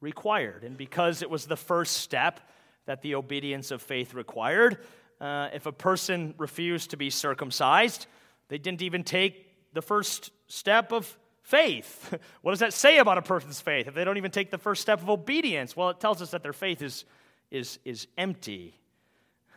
required. 0.00 0.62
And 0.62 0.76
because 0.76 1.20
it 1.20 1.28
was 1.28 1.46
the 1.46 1.56
first 1.56 1.96
step 1.96 2.38
that 2.86 3.02
the 3.02 3.16
obedience 3.16 3.72
of 3.72 3.82
faith 3.82 4.14
required, 4.14 4.78
uh, 5.20 5.48
if 5.52 5.66
a 5.66 5.72
person 5.72 6.32
refused 6.38 6.90
to 6.90 6.96
be 6.96 7.10
circumcised, 7.10 8.06
they 8.46 8.56
didn't 8.56 8.82
even 8.82 9.02
take 9.02 9.48
the 9.72 9.82
first 9.82 10.30
step 10.46 10.92
of 10.92 11.18
faith. 11.42 12.16
What 12.42 12.52
does 12.52 12.60
that 12.60 12.72
say 12.72 12.98
about 12.98 13.18
a 13.18 13.22
person's 13.22 13.60
faith 13.60 13.88
if 13.88 13.94
they 13.94 14.04
don't 14.04 14.16
even 14.16 14.30
take 14.30 14.52
the 14.52 14.58
first 14.58 14.80
step 14.80 15.02
of 15.02 15.10
obedience? 15.10 15.76
Well, 15.76 15.90
it 15.90 15.98
tells 15.98 16.22
us 16.22 16.30
that 16.30 16.44
their 16.44 16.52
faith 16.52 16.82
is, 16.82 17.04
is, 17.50 17.80
is 17.84 18.06
empty, 18.16 18.78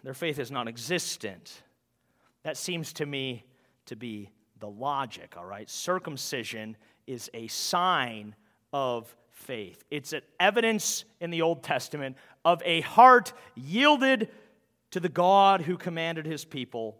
their 0.04 0.15
faith 0.15 0.39
is 0.39 0.50
non 0.50 0.67
existent. 0.67 1.62
That 2.41 2.58
seems 2.58 2.91
to 2.93 3.06
me 3.06 3.43
to 3.86 3.95
be 3.95 4.32
the 4.60 4.70
logic, 4.70 5.36
all 5.38 5.46
right? 5.46 5.70
Circumcision 5.70 6.76
is 7.06 7.30
a 7.34 7.48
sign 7.48 8.36
of 8.74 9.15
faith, 9.32 9.84
it's 9.91 10.13
an 10.13 10.22
evidence 10.39 11.06
in 11.22 11.30
the 11.30 11.41
Old 11.41 11.63
Testament 11.63 12.17
of 12.43 12.62
a 12.65 12.82
heart 12.82 13.34
yielded 13.56 14.30
to 14.91 15.00
the 15.00 15.10
God 15.10 15.62
who 15.62 15.78
commanded 15.78 16.26
his 16.26 16.43
people 16.43 16.98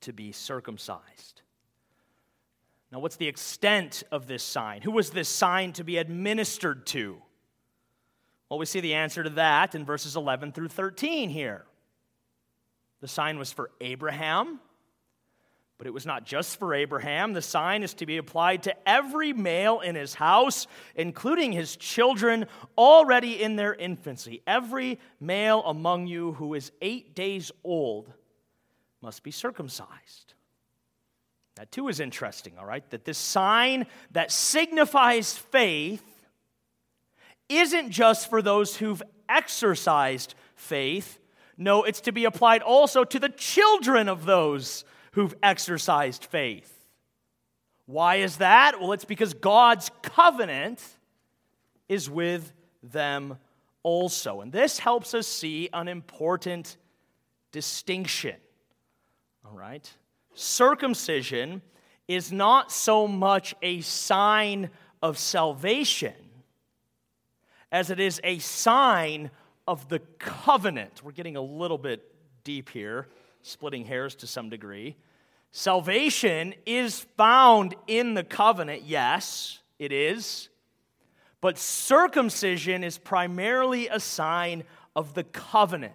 to 0.00 0.12
be 0.12 0.32
circumcised. 0.32 1.42
Now, 2.90 3.00
what's 3.00 3.16
the 3.16 3.26
extent 3.26 4.04
of 4.12 4.26
this 4.26 4.42
sign? 4.42 4.80
Who 4.82 4.92
was 4.92 5.10
this 5.10 5.28
sign 5.28 5.72
to 5.72 5.84
be 5.84 5.96
administered 5.96 6.86
to? 6.86 7.20
Well, 8.48 8.58
we 8.58 8.66
see 8.66 8.80
the 8.80 8.94
answer 8.94 9.22
to 9.24 9.30
that 9.30 9.74
in 9.74 9.84
verses 9.84 10.14
11 10.14 10.52
through 10.52 10.68
13 10.68 11.28
here. 11.28 11.64
The 13.00 13.08
sign 13.08 13.38
was 13.38 13.52
for 13.52 13.70
Abraham, 13.80 14.60
but 15.84 15.88
it 15.88 15.92
was 15.92 16.06
not 16.06 16.24
just 16.24 16.58
for 16.58 16.72
Abraham. 16.72 17.34
The 17.34 17.42
sign 17.42 17.82
is 17.82 17.92
to 17.94 18.06
be 18.06 18.16
applied 18.16 18.62
to 18.62 18.88
every 18.88 19.34
male 19.34 19.80
in 19.80 19.96
his 19.96 20.14
house, 20.14 20.66
including 20.94 21.52
his 21.52 21.76
children 21.76 22.46
already 22.78 23.42
in 23.42 23.56
their 23.56 23.74
infancy. 23.74 24.40
Every 24.46 24.98
male 25.20 25.62
among 25.66 26.06
you 26.06 26.32
who 26.32 26.54
is 26.54 26.72
eight 26.80 27.14
days 27.14 27.52
old 27.62 28.10
must 29.02 29.22
be 29.22 29.30
circumcised. 29.30 30.32
That 31.56 31.70
too 31.70 31.88
is 31.88 32.00
interesting, 32.00 32.54
all 32.58 32.64
right? 32.64 32.88
That 32.88 33.04
this 33.04 33.18
sign 33.18 33.84
that 34.12 34.32
signifies 34.32 35.36
faith 35.36 36.02
isn't 37.50 37.90
just 37.90 38.30
for 38.30 38.40
those 38.40 38.74
who've 38.74 39.02
exercised 39.28 40.34
faith. 40.56 41.18
No, 41.58 41.82
it's 41.82 42.00
to 42.00 42.12
be 42.12 42.24
applied 42.24 42.62
also 42.62 43.04
to 43.04 43.18
the 43.18 43.28
children 43.28 44.08
of 44.08 44.24
those 44.24 44.86
who've 45.14 45.34
exercised 45.42 46.24
faith. 46.24 46.70
Why 47.86 48.16
is 48.16 48.36
that? 48.36 48.80
Well, 48.80 48.92
it's 48.92 49.04
because 49.04 49.34
God's 49.34 49.90
covenant 50.02 50.82
is 51.88 52.08
with 52.08 52.52
them 52.82 53.38
also. 53.82 54.40
And 54.40 54.52
this 54.52 54.78
helps 54.78 55.14
us 55.14 55.26
see 55.26 55.68
an 55.72 55.88
important 55.88 56.76
distinction. 57.52 58.36
All 59.44 59.56
right? 59.56 59.90
circumcision 60.34 61.62
is 62.08 62.32
not 62.32 62.70
so 62.70 63.08
much 63.08 63.54
a 63.62 63.80
sign 63.80 64.70
of 65.02 65.18
salvation 65.18 66.14
as 67.72 67.90
it 67.90 67.98
is 67.98 68.20
a 68.22 68.38
sign 68.38 69.30
of 69.66 69.88
the 69.88 69.98
covenant. 70.18 71.02
We're 71.02 71.12
getting 71.12 71.36
a 71.36 71.42
little 71.42 71.78
bit 71.78 72.02
deep 72.44 72.68
here, 72.68 73.08
splitting 73.44 73.84
hairs 73.84 74.14
to 74.16 74.26
some 74.26 74.48
degree. 74.48 74.96
Salvation 75.52 76.54
is 76.66 77.06
found 77.16 77.76
in 77.86 78.14
the 78.14 78.24
covenant, 78.24 78.82
yes, 78.84 79.60
it 79.78 79.92
is. 79.92 80.48
But 81.40 81.58
circumcision 81.58 82.82
is 82.82 82.96
primarily 82.96 83.88
a 83.88 84.00
sign 84.00 84.64
of 84.96 85.12
the 85.12 85.24
covenant. 85.24 85.94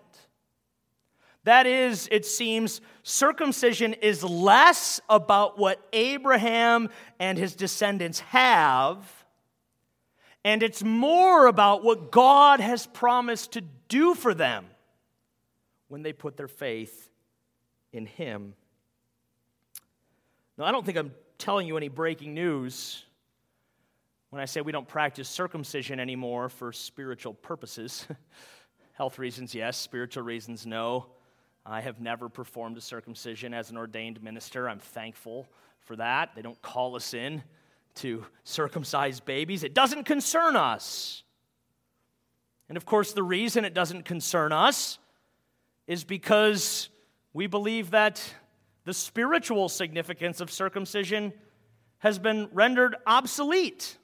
That 1.43 1.65
is, 1.65 2.07
it 2.12 2.25
seems, 2.25 2.81
circumcision 3.01 3.93
is 3.93 4.23
less 4.23 5.01
about 5.09 5.57
what 5.57 5.85
Abraham 5.91 6.89
and 7.19 7.38
his 7.38 7.55
descendants 7.55 8.19
have, 8.19 9.25
and 10.45 10.62
it's 10.62 10.83
more 10.83 11.47
about 11.47 11.83
what 11.83 12.12
God 12.12 12.59
has 12.59 12.85
promised 12.85 13.53
to 13.53 13.62
do 13.88 14.13
for 14.13 14.35
them 14.35 14.67
when 15.88 16.03
they 16.03 16.13
put 16.13 16.38
their 16.38 16.47
faith 16.47 17.08
in 17.93 18.06
Him. 18.06 18.54
Now, 20.58 20.65
I 20.65 20.71
don't 20.71 20.86
think 20.86 20.97
I'm 20.97 21.12
telling 21.38 21.67
you 21.67 21.78
any 21.78 21.88
breaking 21.88 22.34
news 22.34 23.06
when 24.30 24.41
I 24.41 24.45
say 24.45 24.62
we 24.62 24.71
don't 24.71 24.88
practice 24.88 25.28
circumcision 25.28 25.99
anymore 25.99 26.49
for 26.49 26.71
spiritual 26.71 27.34
purposes. 27.34 28.06
Health 28.93 29.17
reasons, 29.17 29.56
yes. 29.56 29.78
Spiritual 29.78 30.23
reasons, 30.23 30.65
no. 30.65 31.08
I 31.65 31.82
have 31.82 31.99
never 31.99 32.30
performed 32.30 32.78
a 32.78 32.82
circumcision 32.82 33.54
as 33.54 33.71
an 33.71 33.78
ordained 33.78 34.21
minister. 34.21 34.67
I'm 34.67 34.80
thankful 34.80 35.47
for 35.80 35.95
that. 35.95 36.32
They 36.36 36.41
don't 36.41 36.62
call 36.62 36.95
us 36.95 37.13
in 37.13 37.43
to 37.95 38.25
circumcise 38.43 39.19
babies, 39.19 39.63
it 39.63 39.73
doesn't 39.73 40.06
concern 40.06 40.56
us. 40.56 41.23
And 42.69 42.78
of 42.78 42.86
course, 42.86 43.13
the 43.13 43.23
reason 43.23 43.65
it 43.65 43.73
doesn't 43.73 44.06
concern 44.06 44.52
us 44.52 44.99
is 45.88 46.04
because 46.04 46.89
we 47.33 47.47
believe 47.47 47.91
that 47.91 48.21
the 48.85 48.93
spiritual 48.93 49.69
significance 49.69 50.41
of 50.41 50.51
circumcision 50.51 51.33
has 51.99 52.17
been 52.17 52.49
rendered 52.53 52.95
obsolete. 53.05 53.97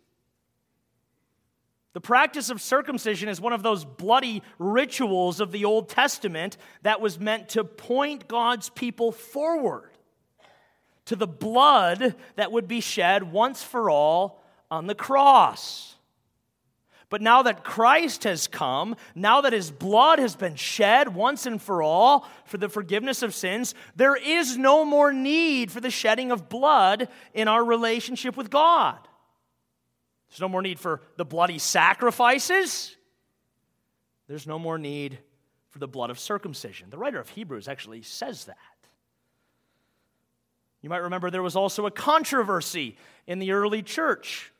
The 1.93 2.01
practice 2.01 2.49
of 2.49 2.61
circumcision 2.61 3.29
is 3.29 3.39
one 3.39 3.53
of 3.53 3.63
those 3.63 3.85
bloody 3.85 4.43
rituals 4.59 5.39
of 5.39 5.51
the 5.51 5.63
Old 5.63 5.87
Testament 5.87 6.57
that 6.81 6.99
was 6.99 7.19
meant 7.19 7.49
to 7.49 7.63
point 7.63 8.27
God's 8.27 8.69
people 8.69 9.13
forward 9.13 9.91
to 11.05 11.15
the 11.15 11.27
blood 11.27 12.15
that 12.35 12.51
would 12.51 12.67
be 12.67 12.81
shed 12.81 13.31
once 13.31 13.63
for 13.63 13.89
all 13.89 14.43
on 14.69 14.87
the 14.87 14.95
cross. 14.95 15.94
But 17.09 17.21
now 17.21 17.43
that 17.43 17.63
Christ 17.63 18.23
has 18.23 18.47
come, 18.47 18.95
now 19.13 19.41
that 19.41 19.53
his 19.53 19.69
blood 19.71 20.19
has 20.19 20.35
been 20.35 20.55
shed 20.55 21.13
once 21.13 21.45
and 21.45 21.61
for 21.61 21.83
all 21.83 22.27
for 22.45 22.57
the 22.57 22.69
forgiveness 22.69 23.21
of 23.21 23.35
sins, 23.35 23.75
there 23.95 24.15
is 24.15 24.57
no 24.57 24.83
more 24.83 25.13
need 25.13 25.71
for 25.71 25.79
the 25.79 25.91
shedding 25.91 26.31
of 26.31 26.49
blood 26.49 27.07
in 27.33 27.47
our 27.47 27.63
relationship 27.63 28.35
with 28.35 28.49
God. 28.49 28.97
There's 30.29 30.41
no 30.41 30.49
more 30.49 30.63
need 30.63 30.79
for 30.79 31.01
the 31.17 31.25
bloody 31.25 31.59
sacrifices. 31.59 32.95
There's 34.27 34.47
no 34.47 34.57
more 34.57 34.79
need 34.79 35.19
for 35.69 35.79
the 35.79 35.87
blood 35.87 36.09
of 36.09 36.17
circumcision. 36.17 36.89
The 36.89 36.97
writer 36.97 37.19
of 37.19 37.29
Hebrews 37.29 37.67
actually 37.67 38.01
says 38.01 38.45
that. 38.45 38.57
You 40.81 40.89
might 40.89 40.97
remember 40.97 41.29
there 41.29 41.43
was 41.43 41.55
also 41.55 41.85
a 41.85 41.91
controversy 41.91 42.97
in 43.27 43.39
the 43.39 43.51
early 43.51 43.81
church 43.81 44.51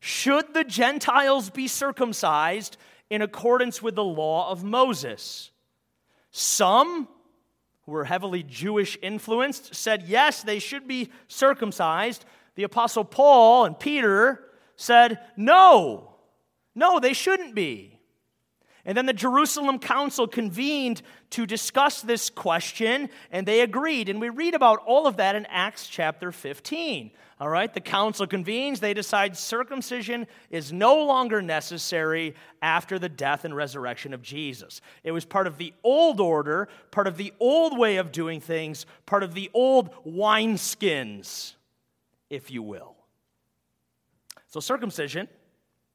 should 0.00 0.54
the 0.54 0.64
Gentiles 0.64 1.50
be 1.50 1.68
circumcised 1.68 2.78
in 3.10 3.20
accordance 3.22 3.82
with 3.82 3.94
the 3.94 4.04
law 4.04 4.50
of 4.50 4.64
Moses? 4.64 5.50
Some, 6.30 7.06
who 7.82 7.92
were 7.92 8.06
heavily 8.06 8.42
Jewish 8.42 8.96
influenced, 9.02 9.74
said 9.74 10.04
yes, 10.06 10.42
they 10.42 10.58
should 10.58 10.88
be 10.88 11.10
circumcised. 11.28 12.24
The 12.54 12.62
Apostle 12.62 13.04
Paul 13.04 13.66
and 13.66 13.78
Peter 13.78 14.44
said 14.76 15.20
no, 15.36 16.14
no, 16.74 16.98
they 16.98 17.12
shouldn't 17.12 17.54
be. 17.54 17.99
And 18.84 18.96
then 18.96 19.06
the 19.06 19.12
Jerusalem 19.12 19.78
Council 19.78 20.26
convened 20.26 21.02
to 21.30 21.46
discuss 21.46 22.02
this 22.02 22.30
question, 22.30 23.10
and 23.30 23.46
they 23.46 23.60
agreed. 23.60 24.08
And 24.08 24.20
we 24.20 24.30
read 24.30 24.54
about 24.54 24.80
all 24.86 25.06
of 25.06 25.18
that 25.18 25.36
in 25.36 25.46
Acts 25.46 25.86
chapter 25.86 26.32
15. 26.32 27.10
All 27.40 27.48
right, 27.48 27.72
the 27.72 27.80
council 27.80 28.26
convenes. 28.26 28.80
They 28.80 28.92
decide 28.92 29.34
circumcision 29.34 30.26
is 30.50 30.74
no 30.74 31.04
longer 31.04 31.40
necessary 31.40 32.34
after 32.60 32.98
the 32.98 33.08
death 33.08 33.46
and 33.46 33.56
resurrection 33.56 34.12
of 34.12 34.20
Jesus. 34.20 34.82
It 35.04 35.12
was 35.12 35.24
part 35.24 35.46
of 35.46 35.56
the 35.56 35.72
old 35.82 36.20
order, 36.20 36.68
part 36.90 37.06
of 37.06 37.16
the 37.16 37.32
old 37.40 37.78
way 37.78 37.96
of 37.96 38.12
doing 38.12 38.40
things, 38.42 38.84
part 39.06 39.22
of 39.22 39.32
the 39.32 39.50
old 39.54 39.90
wineskins, 40.04 41.54
if 42.28 42.50
you 42.50 42.62
will. 42.62 42.94
So, 44.48 44.60
circumcision, 44.60 45.26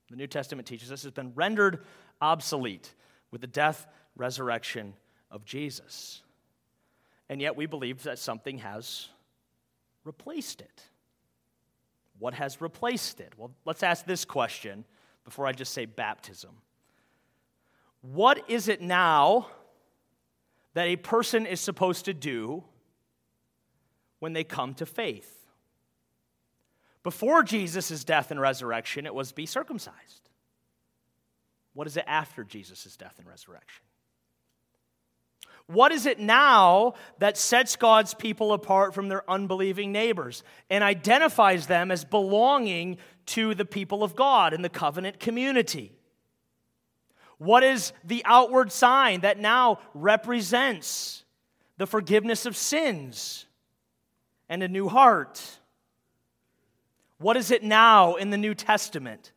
the 0.10 0.16
New 0.16 0.28
Testament 0.28 0.68
teaches 0.68 0.92
us, 0.92 1.04
has 1.04 1.12
been 1.12 1.32
rendered 1.36 1.84
obsolete 2.22 2.94
with 3.32 3.42
the 3.42 3.48
death, 3.48 3.88
resurrection 4.16 4.94
of 5.32 5.46
Jesus. 5.46 6.22
And 7.30 7.42
yet 7.42 7.56
we 7.56 7.66
believe 7.66 8.04
that 8.04 8.20
something 8.20 8.60
has 8.60 9.10
replaced 10.04 10.62
it. 10.62 10.84
What 12.20 12.34
has 12.36 12.62
replaced 12.62 13.20
it? 13.20 13.34
Well, 13.38 13.52
let's 13.66 13.84
ask 13.84 14.06
this 14.06 14.24
question 14.26 14.86
before 15.24 15.48
I 15.48 15.52
just 15.52 15.74
say 15.74 15.86
baptism. 15.86 16.52
What 18.02 18.50
is 18.50 18.68
it 18.68 18.82
now 18.82 19.48
that 20.76 20.88
a 20.88 20.96
person 20.96 21.46
is 21.46 21.60
supposed 21.60 22.06
to 22.06 22.14
do 22.14 22.64
when 24.20 24.34
they 24.34 24.44
come 24.44 24.76
to 24.76 24.86
faith? 24.86 25.32
Before 27.04 27.44
Jesus' 27.44 28.04
death 28.04 28.32
and 28.32 28.40
resurrection, 28.40 29.06
it 29.06 29.14
was 29.14 29.32
be 29.32 29.46
circumcised. 29.46 30.30
What 31.76 31.88
is 31.88 31.98
it 31.98 32.06
after 32.08 32.44
Jesus' 32.44 32.96
death 32.98 33.16
and 33.20 33.28
resurrection? 33.28 33.84
What 35.68 35.92
is 35.92 36.06
it 36.06 36.20
now 36.20 36.94
that 37.20 37.38
sets 37.38 37.76
God's 37.76 38.14
people 38.14 38.54
apart 38.54 38.94
from 38.94 39.10
their 39.10 39.30
unbelieving 39.30 39.92
neighbors 39.92 40.44
and 40.70 40.84
identifies 40.84 41.68
them 41.68 41.92
as 41.92 42.06
belonging 42.06 42.98
to 43.28 43.54
the 43.56 43.66
people 43.66 44.04
of 44.04 44.16
God 44.16 44.54
in 44.54 44.62
the 44.62 44.70
covenant 44.70 45.20
community? 45.20 45.92
What 47.40 47.64
is 47.64 47.92
the 48.06 48.22
outward 48.26 48.72
sign 48.72 49.22
that 49.22 49.40
now 49.40 49.80
represents 49.94 51.26
the 51.78 51.88
forgiveness 51.88 52.46
of 52.46 52.56
sins 52.56 53.48
and 54.48 54.64
a 54.64 54.68
new 54.68 54.88
heart? 54.88 55.60
What 57.18 57.36
is 57.36 57.52
it 57.52 57.64
now 57.64 58.16
in 58.16 58.30
the 58.30 58.38
New 58.38 58.54
Testament 58.54 59.34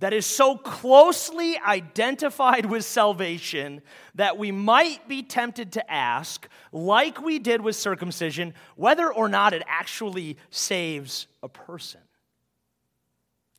that 0.00 0.12
is 0.14 0.26
so 0.26 0.56
closely 0.56 1.58
identified 1.58 2.66
with 2.66 2.84
salvation 2.84 3.82
that 4.14 4.38
we 4.38 4.50
might 4.50 5.06
be 5.06 5.22
tempted 5.22 5.72
to 5.72 5.90
ask, 5.90 6.48
like 6.72 7.22
we 7.22 7.38
did 7.38 7.60
with 7.60 7.76
circumcision, 7.76 8.54
whether 8.76 9.12
or 9.12 9.28
not 9.28 9.52
it 9.52 9.62
actually 9.66 10.38
saves 10.50 11.26
a 11.42 11.48
person. 11.48 12.00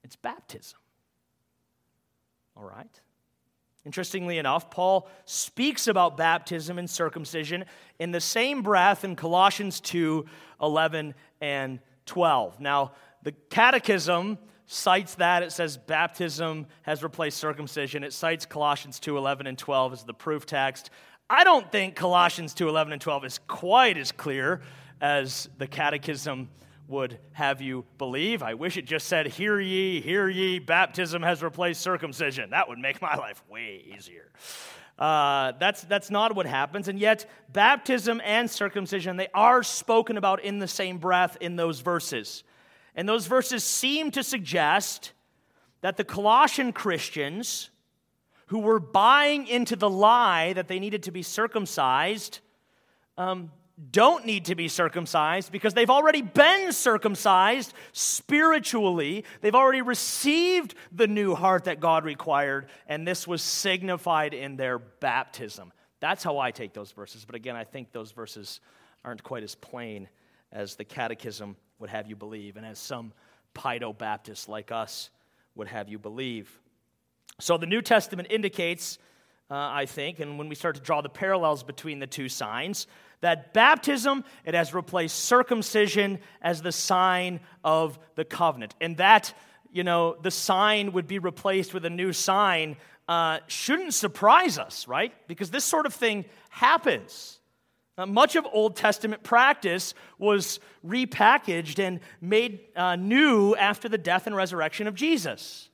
It's 0.04 0.16
baptism. 0.16 0.80
All 2.58 2.64
right? 2.64 3.00
Interestingly 3.86 4.38
enough, 4.40 4.70
Paul 4.70 5.10
speaks 5.26 5.88
about 5.88 6.18
baptism 6.18 6.78
and 6.78 6.90
circumcision 6.90 7.66
in 8.00 8.12
the 8.12 8.22
same 8.22 8.62
breath 8.62 9.04
in 9.04 9.16
Colossians 9.16 9.80
2 9.80 10.26
11 10.62 11.16
and 11.40 11.80
12. 12.06 12.60
Now, 12.60 12.92
the 13.24 13.32
Catechism 13.32 14.38
cites 14.72 15.16
that. 15.16 15.44
It 15.44 15.52
says 15.52 15.78
baptism 15.78 16.66
has 16.84 17.04
replaced 17.04 17.38
circumcision. 17.38 18.04
It 18.04 18.14
cites 18.14 18.46
Colossians 18.46 19.00
2.11 19.00 19.48
and 19.48 19.58
12 19.58 19.94
as 19.94 20.04
the 20.04 20.14
proof 20.14 20.46
text. 20.46 20.90
I 21.30 21.44
don't 21.44 21.70
think 21.72 21.96
Colossians 21.96 22.56
2.11 22.56 22.94
and 22.94 23.02
12 23.02 23.26
is 23.26 23.40
quite 23.48 23.98
as 23.98 24.12
clear 24.12 24.62
as 25.02 25.50
the 25.58 25.68
Catechism 25.68 26.50
would 26.88 27.20
have 27.34 27.62
you 27.62 27.86
believe. 27.98 28.44
I 28.44 28.54
wish 28.54 28.78
it 28.78 28.86
just 28.86 29.08
said, 29.08 29.28
Hear 29.28 29.60
ye, 29.60 30.00
hear 30.00 30.30
ye, 30.30 30.60
baptism 30.60 31.22
has 31.22 31.44
replaced 31.44 31.82
circumcision. 31.82 32.52
That 32.52 32.70
would 32.70 32.80
make 32.80 33.02
my 33.02 33.16
life 33.16 33.44
way 33.50 33.84
easier. 33.94 34.32
Uh, 34.98 35.52
that's, 35.60 35.82
that's 35.84 36.10
not 36.10 36.34
what 36.36 36.46
happens. 36.46 36.88
And 36.88 36.98
yet, 36.98 37.30
baptism 37.52 38.22
and 38.24 38.50
circumcision, 38.50 39.18
they 39.18 39.30
are 39.34 39.64
spoken 39.64 40.18
about 40.18 40.44
in 40.44 40.60
the 40.60 40.68
same 40.68 40.98
breath 40.98 41.38
in 41.42 41.56
those 41.58 41.82
verses. 41.82 42.44
And 42.96 43.08
those 43.08 43.28
verses 43.28 43.64
seem 43.64 44.12
to 44.12 44.24
suggest 44.24 45.14
that 45.82 45.98
the 45.98 46.04
Colossian 46.04 46.74
Christians 46.74 47.70
who 48.48 48.60
were 48.60 48.80
buying 48.80 49.48
into 49.48 49.76
the 49.76 49.90
lie 49.90 50.54
that 50.54 50.68
they 50.68 50.80
needed 50.80 51.04
to 51.04 51.12
be 51.12 51.24
circumcised 51.24 52.40
um, 53.18 53.52
don't 53.90 54.26
need 54.26 54.46
to 54.46 54.56
be 54.56 54.68
circumcised 54.68 55.52
because 55.52 55.74
they've 55.74 55.90
already 55.90 56.22
been 56.22 56.72
circumcised 56.72 57.74
spiritually. 57.94 59.26
They've 59.40 59.56
already 59.56 59.82
received 59.82 60.76
the 60.92 61.08
new 61.08 61.34
heart 61.34 61.64
that 61.64 61.80
God 61.80 62.04
required, 62.04 62.68
and 62.88 63.08
this 63.08 63.28
was 63.28 63.42
signified 63.42 64.34
in 64.34 64.58
their 64.58 64.78
baptism. 64.78 65.72
That's 66.00 66.24
how 66.24 66.38
I 66.38 66.52
take 66.52 66.74
those 66.74 66.92
verses. 66.92 67.26
But 67.26 67.36
again, 67.36 67.56
I 67.56 67.64
think 67.64 67.92
those 67.92 68.12
verses 68.12 68.60
aren't 69.04 69.24
quite 69.24 69.44
as 69.44 69.56
plain 69.56 70.10
as 70.52 70.76
the 70.76 70.84
Catechism 70.84 71.56
would 71.82 71.90
have 71.90 72.08
you 72.08 72.16
believe, 72.16 72.58
and 72.58 72.66
as 72.66 72.80
some 72.80 73.12
Pedo 73.54 73.98
Baptists 73.98 74.48
like 74.48 74.72
us 74.72 75.10
would 75.56 75.68
have 75.68 75.90
you 75.90 76.00
believe. 76.00 76.60
So 77.40 77.58
the 77.58 77.66
New 77.66 77.82
Testament 77.82 78.30
indicates, 78.32 78.98
uh, 79.50 79.56
I 79.56 79.86
think, 79.86 80.20
and 80.20 80.38
when 80.38 80.48
we 80.48 80.56
start 80.56 80.76
to 80.76 80.82
draw 80.82 81.02
the 81.02 81.10
parallels 81.10 81.64
between 81.64 82.00
the 82.00 82.08
two 82.08 82.30
signs, 82.30 82.88
that 83.22 83.54
baptism 83.54 84.24
it 84.46 84.54
has 84.54 84.74
replaced 84.74 85.18
circumcision 85.18 86.20
as 86.42 86.62
the 86.62 86.72
sign 86.72 87.40
of 87.64 88.00
the 88.16 88.26
covenant, 88.26 88.76
and 88.80 88.98
that 88.98 89.34
you 89.72 89.84
know 89.84 90.16
the 90.22 90.32
sign 90.32 90.94
would 90.94 91.08
be 91.08 91.20
replaced 91.20 91.74
with 91.74 91.86
a 91.86 91.90
new 91.90 92.14
sign 92.14 92.78
uh, 93.08 93.40
shouldn't 93.48 93.94
surprise 93.94 94.58
us, 94.58 94.88
right? 94.88 95.14
Because 95.28 95.52
this 95.52 95.66
sort 95.66 95.86
of 95.86 95.94
thing 95.94 96.26
happens. 96.50 97.41
Uh, 98.02 98.06
much 98.08 98.36
of 98.36 98.48
Old 98.52 98.76
Testament 98.76 99.22
practice 99.22 99.94
was 100.18 100.60
repackaged 100.84 101.78
and 101.78 102.00
made 102.20 102.62
uh, 102.76 102.96
new 102.96 103.56
after 103.56 103.88
the 103.88 103.98
death 103.98 104.26
and 104.26 104.36
resurrection 104.36 104.88
of 104.88 104.96
Jesus. 104.96 105.70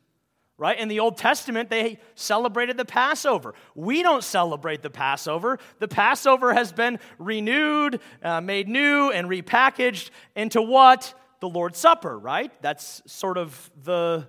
right? 0.57 0.77
In 0.77 0.87
the 0.87 0.99
Old 0.99 1.17
Testament, 1.17 1.69
they 1.69 1.99
celebrated 2.15 2.77
the 2.77 2.85
Passover. 2.85 3.53
We 3.75 4.01
don't 4.01 4.23
celebrate 4.23 4.81
the 4.81 4.89
Passover. 4.89 5.59
The 5.79 5.87
Passover 5.87 6.53
has 6.53 6.73
been 6.73 6.99
renewed, 7.19 8.01
uh, 8.23 8.41
made 8.41 8.67
new, 8.67 9.11
and 9.11 9.29
repackaged 9.29 10.09
into 10.35 10.61
what? 10.61 11.13
The 11.39 11.47
Lord's 11.47 11.77
Supper, 11.77 12.17
right? 12.17 12.51
That's 12.61 13.03
sort 13.05 13.37
of 13.37 13.71
the, 13.83 14.27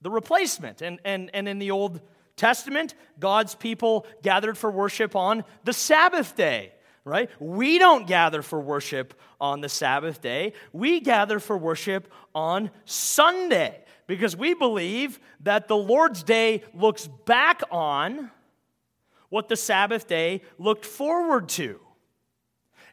the 0.00 0.10
replacement. 0.10 0.80
And, 0.80 1.00
and, 1.04 1.30
and 1.34 1.48
in 1.48 1.58
the 1.58 1.72
Old 1.72 2.00
Testament, 2.40 2.94
God's 3.18 3.54
people 3.54 4.06
gathered 4.22 4.58
for 4.58 4.70
worship 4.70 5.14
on 5.14 5.44
the 5.64 5.72
Sabbath 5.72 6.34
day 6.34 6.72
right? 7.04 7.30
We 7.40 7.78
don't 7.78 8.06
gather 8.06 8.42
for 8.42 8.60
worship 8.60 9.14
on 9.40 9.60
the 9.62 9.68
Sabbath 9.68 10.20
day. 10.20 10.52
We 10.72 11.00
gather 11.00 11.38
for 11.38 11.56
worship 11.56 12.12
on 12.34 12.70
Sunday 12.84 13.82
because 14.06 14.36
we 14.36 14.54
believe 14.54 15.18
that 15.40 15.66
the 15.66 15.76
Lord's 15.76 16.22
Day 16.22 16.62
looks 16.74 17.08
back 17.26 17.62
on 17.70 18.30
what 19.28 19.48
the 19.48 19.56
Sabbath 19.56 20.08
day 20.08 20.42
looked 20.58 20.84
forward 20.84 21.48
to. 21.50 21.80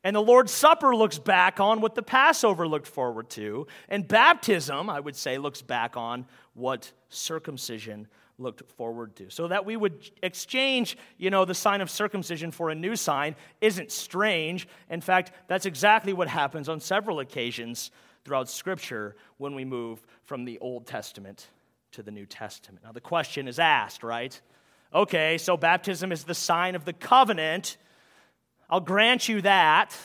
And 0.03 0.15
the 0.15 0.21
Lord's 0.21 0.51
Supper 0.51 0.95
looks 0.95 1.17
back 1.17 1.59
on 1.59 1.81
what 1.81 1.95
the 1.95 2.03
Passover 2.03 2.67
looked 2.67 2.87
forward 2.87 3.29
to. 3.31 3.67
And 3.89 4.07
baptism, 4.07 4.89
I 4.89 4.99
would 4.99 5.15
say, 5.15 5.37
looks 5.37 5.61
back 5.61 5.97
on 5.97 6.27
what 6.53 6.91
circumcision 7.09 8.07
looked 8.37 8.69
forward 8.73 9.15
to. 9.15 9.29
So 9.29 9.47
that 9.47 9.65
we 9.65 9.75
would 9.75 10.09
exchange, 10.21 10.97
you 11.17 11.29
know, 11.29 11.45
the 11.45 11.55
sign 11.55 11.81
of 11.81 11.89
circumcision 11.89 12.51
for 12.51 12.69
a 12.69 12.75
new 12.75 12.95
sign 12.95 13.35
isn't 13.61 13.91
strange. 13.91 14.67
In 14.89 15.01
fact, 15.01 15.31
that's 15.47 15.65
exactly 15.65 16.13
what 16.13 16.27
happens 16.27 16.69
on 16.69 16.79
several 16.79 17.19
occasions 17.19 17.91
throughout 18.23 18.49
Scripture 18.49 19.15
when 19.37 19.55
we 19.55 19.65
move 19.65 20.01
from 20.23 20.45
the 20.45 20.59
Old 20.59 20.85
Testament 20.85 21.47
to 21.93 22.03
the 22.03 22.11
New 22.11 22.25
Testament. 22.25 22.83
Now, 22.83 22.91
the 22.91 23.01
question 23.01 23.47
is 23.47 23.57
asked, 23.59 24.03
right? 24.03 24.39
Okay, 24.93 25.37
so 25.37 25.57
baptism 25.57 26.11
is 26.11 26.23
the 26.23 26.35
sign 26.35 26.75
of 26.75 26.85
the 26.85 26.93
covenant. 26.93 27.77
I'll 28.69 28.79
grant 28.79 29.27
you 29.27 29.41
that. 29.41 29.97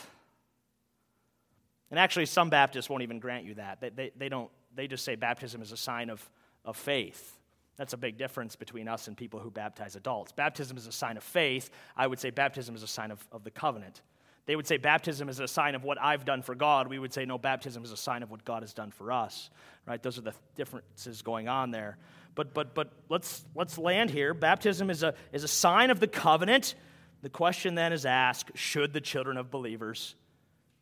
And 1.91 1.99
actually, 1.99 2.27
some 2.27 2.49
Baptists 2.49 2.89
won't 2.89 3.03
even 3.03 3.19
grant 3.19 3.45
you 3.45 3.55
that. 3.57 3.81
They, 3.81 3.91
they, 3.91 4.13
they, 4.17 4.29
don't, 4.31 4.51
they 4.75 4.87
just 4.87 5.05
say 5.05 5.15
baptism 5.15 5.61
is 5.61 5.73
a 5.73 5.77
sign 5.77 6.09
of, 6.09 6.27
of 6.65 6.77
faith. 6.77 7.39
That's 7.83 7.95
a 7.95 7.97
big 7.97 8.17
difference 8.17 8.55
between 8.55 8.87
us 8.87 9.09
and 9.09 9.17
people 9.17 9.41
who 9.41 9.51
baptize 9.51 9.97
adults. 9.97 10.31
Baptism 10.31 10.77
is 10.77 10.87
a 10.87 10.93
sign 10.93 11.17
of 11.17 11.25
faith. 11.25 11.69
I 11.97 12.07
would 12.07 12.21
say 12.21 12.31
baptism 12.31 12.77
is 12.77 12.85
a 12.85 12.87
sign 12.87 13.11
of, 13.11 13.27
of 13.33 13.43
the 13.43 13.51
covenant. 13.51 14.03
They 14.47 14.55
would 14.55 14.69
say 14.69 14.77
baptism 14.77 15.29
is 15.29 15.41
a 15.41 15.49
sign 15.49 15.75
of 15.75 15.83
what 15.83 16.01
I've 16.01 16.25
done 16.25 16.43
for 16.43 16.55
God. 16.55 16.87
We 16.87 17.01
would 17.01 17.13
say 17.13 17.25
no, 17.25 17.39
baptism 17.39 17.83
is 17.83 17.91
a 17.91 17.97
sign 17.97 18.23
of 18.23 18.31
what 18.31 18.45
God 18.45 18.63
has 18.63 18.73
done 18.73 18.93
for 18.93 19.11
us. 19.11 19.51
Right? 19.85 20.01
Those 20.01 20.17
are 20.17 20.21
the 20.21 20.33
differences 20.55 21.23
going 21.23 21.49
on 21.49 21.73
there. 21.73 21.99
But 22.37 22.55
but 22.55 22.73
but 22.73 22.93
let's 23.09 23.45
let's 23.57 23.77
land 23.77 24.11
here. 24.11 24.33
Baptism 24.33 24.89
is 24.89 25.03
a 25.03 25.15
is 25.33 25.43
a 25.43 25.49
sign 25.49 25.91
of 25.91 25.99
the 25.99 26.07
covenant. 26.07 26.77
The 27.23 27.31
question 27.31 27.75
then 27.75 27.93
is 27.93 28.07
asked, 28.07 28.53
should 28.55 28.93
the 28.93 29.01
children 29.01 29.37
of 29.37 29.51
believers 29.51 30.15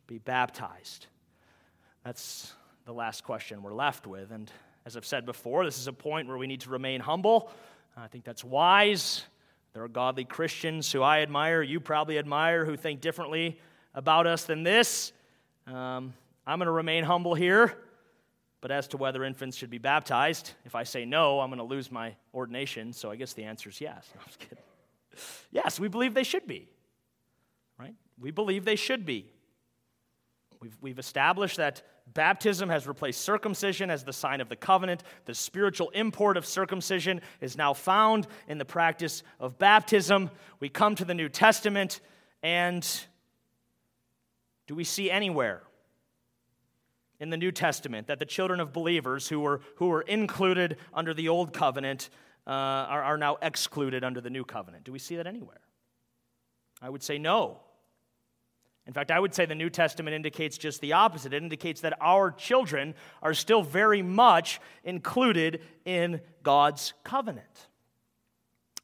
be 0.07 0.19
baptized? 0.19 1.07
That's 2.05 2.53
the 2.85 2.93
last 2.93 3.25
question 3.25 3.63
we're 3.63 3.73
left 3.73 4.07
with. 4.07 4.33
And 4.33 4.53
as 4.91 4.97
I've 4.97 5.07
said 5.07 5.25
before, 5.25 5.65
this 5.65 5.79
is 5.79 5.87
a 5.87 5.93
point 5.93 6.27
where 6.27 6.37
we 6.37 6.49
need 6.49 6.63
to 6.63 6.71
remain 6.71 7.01
humble. 7.01 7.49
I 7.97 8.09
think 8.09 8.25
that's 8.25 8.43
wise. 8.43 9.23
There 9.73 9.85
are 9.85 9.89
godly 9.89 10.25
Christians 10.25 10.91
who 10.91 11.01
I 11.01 11.21
admire, 11.21 11.63
you 11.63 11.79
probably 11.79 12.19
admire, 12.19 12.65
who 12.65 12.77
think 12.77 13.01
differently 13.01 13.61
about 13.95 14.27
us 14.27 14.47
than 14.47 14.65
this. 14.65 15.13
Um, 15.69 16.13
I'm 16.45 16.59
going 16.59 16.67
to 16.67 16.73
remain 16.73 17.05
humble 17.05 17.37
here. 17.37 17.79
But 18.61 18.73
as 18.73 18.89
to 18.89 18.97
whether 18.97 19.23
infants 19.23 19.57
should 19.57 19.71
be 19.71 19.79
baptized, 19.79 20.55
if 20.65 20.75
I 20.75 20.83
say 20.83 21.05
no, 21.05 21.39
I'm 21.39 21.51
going 21.51 21.59
to 21.59 21.65
lose 21.65 21.93
my 21.93 22.17
ordination. 22.35 22.93
So 22.93 23.13
I 23.13 23.17
guess 23.17 23.33
the 23.33 23.45
answer 23.45 23.71
is 23.71 23.81
yes. 23.81 24.11
No, 24.17 24.21
I'm 24.23 24.27
just 24.27 24.41
kidding. 24.41 24.65
Yes, 25.53 25.79
we 25.79 25.87
believe 25.87 26.15
they 26.15 26.25
should 26.25 26.49
be. 26.49 26.69
Right? 27.79 27.95
We 28.19 28.33
believe 28.33 28.65
they 28.65 28.77
should 28.77 29.07
be. 29.07 29.31
We've, 30.61 30.77
we've 30.83 30.99
established 30.99 31.57
that 31.57 31.83
baptism 32.13 32.69
has 32.69 32.87
replaced 32.87 33.23
circumcision 33.23 33.91
as 33.91 34.05
the 34.05 34.13
sign 34.13 34.43
of 34.43 34.51
the 34.51 34.57
covenant. 34.57 35.03
The 35.25 35.35
spiritual 35.35 35.89
import 35.91 36.37
of 36.37 36.45
circumcision 36.45 37.23
is 37.41 37.57
now 37.57 37.73
found 37.73 38.27
in 38.47 38.59
the 38.59 38.65
practice 38.67 39.23
of 39.39 39.59
baptism. 39.59 40.31
We 40.61 40.69
come 40.69 40.95
to 40.97 41.05
the 41.05 41.15
New 41.15 41.31
Testament, 41.31 42.01
and 42.43 42.87
do 44.67 44.75
we 44.75 44.85
see 44.85 45.11
anywhere 45.11 45.63
in 47.21 47.31
the 47.31 47.39
New 47.39 47.53
Testament 47.53 48.09
that 48.09 48.19
the 48.19 48.27
children 48.27 48.61
of 48.61 48.73
believers 48.73 49.29
who 49.29 49.41
were, 49.41 49.63
who 49.77 49.89
were 49.89 50.03
included 50.03 50.77
under 50.93 51.15
the 51.15 51.29
old 51.29 51.55
covenant 51.55 52.11
uh, 52.47 52.51
are, 52.51 53.03
are 53.03 53.19
now 53.19 53.39
excluded 53.41 54.05
under 54.05 54.21
the 54.21 54.31
new 54.31 54.45
covenant? 54.45 54.85
Do 54.85 54.93
we 54.93 54.99
see 54.99 55.17
that 55.17 55.27
anywhere? 55.27 55.61
I 56.83 56.91
would 56.91 57.03
say 57.03 57.19
no. 57.19 57.61
In 58.87 58.93
fact, 58.93 59.11
I 59.11 59.21
would 59.21 59.35
say 59.35 59.47
the 59.47 59.55
New 59.55 59.71
Testament 59.71 60.15
indicates 60.15 60.59
just 60.59 60.81
the 60.81 60.95
opposite. 60.95 61.33
It 61.33 61.43
indicates 61.43 61.83
that 61.83 61.99
our 62.01 62.31
children 62.31 62.95
are 63.23 63.35
still 63.35 63.63
very 63.63 64.03
much 64.03 64.61
included 64.85 65.63
in 65.85 66.21
God's 66.43 66.95
covenant. 67.05 67.69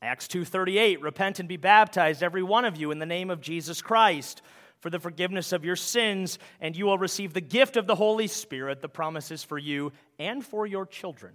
Acts 0.03 0.29
2:38 0.29 1.01
Repent 1.03 1.41
and 1.41 1.49
be 1.49 1.57
baptized 1.57 2.23
every 2.23 2.43
one 2.43 2.65
of 2.65 2.77
you 2.77 2.91
in 2.91 2.99
the 2.99 3.07
name 3.07 3.31
of 3.31 3.41
Jesus 3.41 3.81
Christ 3.81 4.43
for 4.79 4.91
the 4.91 5.01
forgiveness 5.01 5.53
of 5.53 5.65
your 5.65 5.77
sins 5.77 6.39
and 6.61 6.77
you 6.77 6.85
will 6.85 6.99
receive 6.99 7.33
the 7.33 7.41
gift 7.41 7.77
of 7.77 7.87
the 7.87 7.95
Holy 7.95 8.27
Spirit 8.27 8.83
the 8.83 8.89
promises 8.89 9.43
for 9.43 9.59
you 9.59 9.93
and 10.19 10.45
for 10.45 10.67
your 10.67 10.85
children 10.85 11.35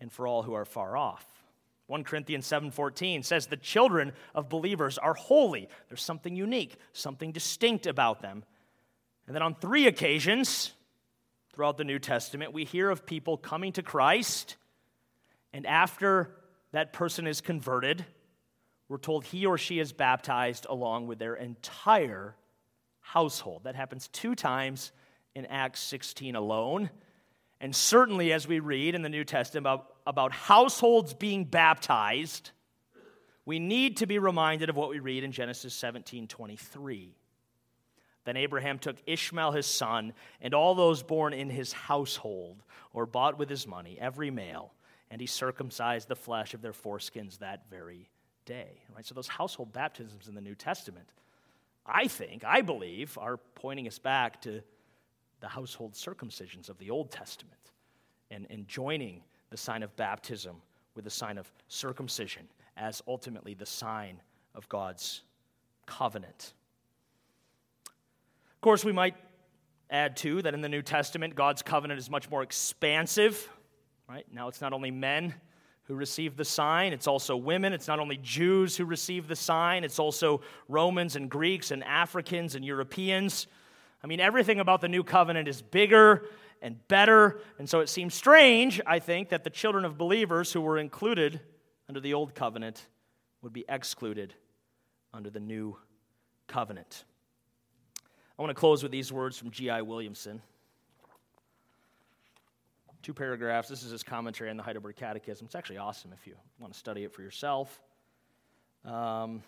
and 0.00 0.12
for 0.12 0.26
all 0.26 0.44
who 0.44 0.54
are 0.54 0.64
far 0.64 0.96
off 0.96 1.35
1 1.86 2.04
Corinthians 2.04 2.46
7:14 2.46 3.22
says 3.22 3.46
the 3.46 3.56
children 3.56 4.12
of 4.34 4.48
believers 4.48 4.98
are 4.98 5.14
holy. 5.14 5.68
There's 5.88 6.02
something 6.02 6.34
unique, 6.34 6.76
something 6.92 7.32
distinct 7.32 7.86
about 7.86 8.20
them. 8.20 8.44
And 9.26 9.34
then 9.34 9.42
on 9.42 9.54
three 9.54 9.86
occasions 9.86 10.72
throughout 11.52 11.76
the 11.76 11.84
New 11.84 11.98
Testament, 11.98 12.52
we 12.52 12.64
hear 12.64 12.90
of 12.90 13.06
people 13.06 13.36
coming 13.36 13.72
to 13.72 13.82
Christ 13.82 14.56
and 15.56 15.66
after 15.66 16.36
that 16.72 16.92
person 16.92 17.26
is 17.26 17.40
converted, 17.40 18.04
we're 18.90 18.98
told 18.98 19.24
he 19.24 19.46
or 19.46 19.56
she 19.56 19.78
is 19.78 19.94
baptized 19.94 20.66
along 20.68 21.06
with 21.06 21.18
their 21.18 21.34
entire 21.34 22.36
household. 23.00 23.64
That 23.64 23.74
happens 23.74 24.08
two 24.08 24.34
times 24.34 24.92
in 25.34 25.46
Acts 25.46 25.80
16 25.80 26.36
alone. 26.36 26.90
And 27.58 27.74
certainly, 27.74 28.34
as 28.34 28.46
we 28.46 28.60
read 28.60 28.94
in 28.94 29.00
the 29.00 29.08
New 29.08 29.24
Testament 29.24 29.62
about, 29.62 29.95
about 30.06 30.32
households 30.32 31.14
being 31.14 31.44
baptized, 31.44 32.50
we 33.44 33.58
need 33.58 33.98
to 33.98 34.06
be 34.06 34.18
reminded 34.18 34.68
of 34.70 34.76
what 34.76 34.90
we 34.90 34.98
read 34.98 35.24
in 35.24 35.32
Genesis 35.32 35.74
17 35.74 36.28
23. 36.28 37.16
Then 38.24 38.36
Abraham 38.36 38.80
took 38.80 38.96
Ishmael 39.06 39.52
his 39.52 39.66
son 39.66 40.12
and 40.40 40.52
all 40.52 40.74
those 40.74 41.02
born 41.02 41.32
in 41.32 41.48
his 41.48 41.72
household 41.72 42.62
or 42.92 43.06
bought 43.06 43.38
with 43.38 43.48
his 43.48 43.68
money, 43.68 43.96
every 44.00 44.32
male, 44.32 44.72
and 45.12 45.20
he 45.20 45.28
circumcised 45.28 46.08
the 46.08 46.16
flesh 46.16 46.52
of 46.52 46.60
their 46.60 46.72
foreskins 46.72 47.38
that 47.38 47.70
very 47.70 48.10
day. 48.44 48.82
Right? 48.94 49.06
So 49.06 49.14
those 49.14 49.28
household 49.28 49.72
baptisms 49.72 50.26
in 50.26 50.34
the 50.34 50.40
New 50.40 50.56
Testament, 50.56 51.08
I 51.86 52.08
think, 52.08 52.42
I 52.44 52.62
believe, 52.62 53.16
are 53.16 53.36
pointing 53.36 53.86
us 53.86 54.00
back 54.00 54.42
to 54.42 54.60
the 55.40 55.48
household 55.48 55.92
circumcisions 55.92 56.68
of 56.68 56.78
the 56.78 56.90
Old 56.90 57.12
Testament 57.12 57.54
and, 58.30 58.48
and 58.50 58.66
joining 58.66 59.22
the 59.56 59.62
sign 59.62 59.82
of 59.82 59.96
baptism 59.96 60.54
with 60.94 61.04
the 61.04 61.10
sign 61.10 61.38
of 61.38 61.50
circumcision 61.68 62.46
as 62.76 63.02
ultimately 63.08 63.54
the 63.54 63.64
sign 63.64 64.20
of 64.54 64.68
God's 64.68 65.22
covenant. 65.86 66.52
Of 67.86 68.60
course, 68.60 68.84
we 68.84 68.92
might 68.92 69.14
add 69.88 70.14
too 70.14 70.42
that 70.42 70.52
in 70.52 70.60
the 70.60 70.68
New 70.68 70.82
Testament, 70.82 71.34
God's 71.34 71.62
covenant 71.62 71.98
is 71.98 72.10
much 72.10 72.28
more 72.28 72.42
expansive. 72.42 73.48
Right? 74.06 74.26
Now 74.30 74.48
it's 74.48 74.60
not 74.60 74.74
only 74.74 74.90
men 74.90 75.32
who 75.84 75.94
receive 75.94 76.36
the 76.36 76.44
sign, 76.44 76.92
it's 76.92 77.06
also 77.06 77.34
women. 77.34 77.72
It's 77.72 77.88
not 77.88 77.98
only 77.98 78.18
Jews 78.18 78.76
who 78.76 78.84
receive 78.84 79.26
the 79.26 79.36
sign, 79.36 79.84
it's 79.84 79.98
also 79.98 80.42
Romans 80.68 81.16
and 81.16 81.30
Greeks 81.30 81.70
and 81.70 81.82
Africans 81.82 82.56
and 82.56 82.62
Europeans. 82.62 83.46
I 84.04 84.06
mean, 84.06 84.20
everything 84.20 84.60
about 84.60 84.82
the 84.82 84.88
new 84.88 85.02
covenant 85.02 85.48
is 85.48 85.62
bigger 85.62 86.28
and 86.66 86.88
better. 86.88 87.38
And 87.60 87.70
so 87.70 87.78
it 87.78 87.88
seems 87.88 88.12
strange, 88.12 88.80
I 88.84 88.98
think, 88.98 89.28
that 89.28 89.44
the 89.44 89.50
children 89.50 89.84
of 89.84 89.96
believers 89.96 90.52
who 90.52 90.60
were 90.60 90.78
included 90.78 91.40
under 91.88 92.00
the 92.00 92.12
old 92.12 92.34
covenant 92.34 92.88
would 93.40 93.52
be 93.52 93.64
excluded 93.68 94.34
under 95.14 95.30
the 95.30 95.38
new 95.38 95.76
covenant. 96.48 97.04
I 98.36 98.42
want 98.42 98.50
to 98.50 98.58
close 98.58 98.82
with 98.82 98.90
these 98.90 99.12
words 99.12 99.38
from 99.38 99.52
G.I. 99.52 99.82
Williamson. 99.82 100.42
Two 103.00 103.14
paragraphs. 103.14 103.68
This 103.68 103.84
is 103.84 103.92
his 103.92 104.02
commentary 104.02 104.50
on 104.50 104.56
the 104.56 104.64
Heidelberg 104.64 104.96
Catechism. 104.96 105.46
It's 105.46 105.54
actually 105.54 105.78
awesome 105.78 106.12
if 106.12 106.26
you 106.26 106.34
want 106.58 106.72
to 106.72 106.78
study 106.78 107.04
it 107.04 107.12
for 107.12 107.22
yourself. 107.22 107.80
Um, 108.84 109.40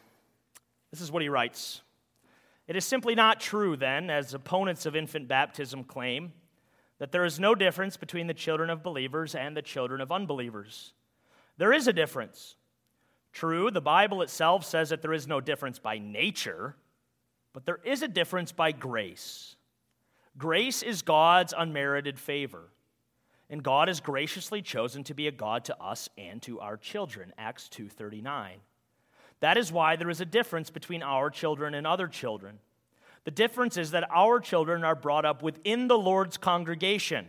this 0.92 1.00
is 1.00 1.10
what 1.10 1.22
he 1.22 1.28
writes 1.28 1.82
it 2.68 2.76
is 2.76 2.84
simply 2.84 3.16
not 3.16 3.40
true, 3.40 3.76
then, 3.76 4.08
as 4.08 4.34
opponents 4.34 4.86
of 4.86 4.94
infant 4.94 5.26
baptism 5.26 5.82
claim, 5.82 6.32
that 6.98 7.12
there 7.12 7.24
is 7.24 7.38
no 7.38 7.54
difference 7.54 7.96
between 7.96 8.26
the 8.26 8.34
children 8.34 8.70
of 8.70 8.82
believers 8.82 9.34
and 9.34 9.56
the 9.56 9.62
children 9.62 10.00
of 10.00 10.12
unbelievers. 10.12 10.92
There 11.56 11.72
is 11.72 11.86
a 11.86 11.92
difference. 11.92 12.56
True, 13.32 13.70
the 13.70 13.80
Bible 13.80 14.22
itself 14.22 14.64
says 14.64 14.90
that 14.90 15.02
there 15.02 15.12
is 15.12 15.28
no 15.28 15.40
difference 15.40 15.78
by 15.78 15.98
nature, 15.98 16.76
but 17.52 17.66
there 17.66 17.80
is 17.84 18.02
a 18.02 18.08
difference 18.08 18.52
by 18.52 18.72
grace. 18.72 19.56
Grace 20.36 20.82
is 20.82 21.02
God's 21.02 21.54
unmerited 21.56 22.18
favor, 22.18 22.70
and 23.50 23.62
God 23.62 23.88
has 23.88 24.00
graciously 24.00 24.62
chosen 24.62 25.04
to 25.04 25.14
be 25.14 25.26
a 25.26 25.32
God 25.32 25.64
to 25.66 25.80
us 25.82 26.08
and 26.16 26.40
to 26.42 26.60
our 26.60 26.76
children. 26.76 27.32
Acts 27.38 27.68
2:39. 27.68 28.60
That 29.40 29.56
is 29.56 29.72
why 29.72 29.96
there 29.96 30.10
is 30.10 30.20
a 30.20 30.26
difference 30.26 30.70
between 30.70 31.02
our 31.02 31.30
children 31.30 31.74
and 31.74 31.86
other 31.86 32.08
children. 32.08 32.60
The 33.24 33.30
difference 33.30 33.76
is 33.76 33.90
that 33.90 34.08
our 34.10 34.40
children 34.40 34.84
are 34.84 34.94
brought 34.94 35.24
up 35.24 35.42
within 35.42 35.88
the 35.88 35.98
Lord's 35.98 36.36
congregation. 36.36 37.26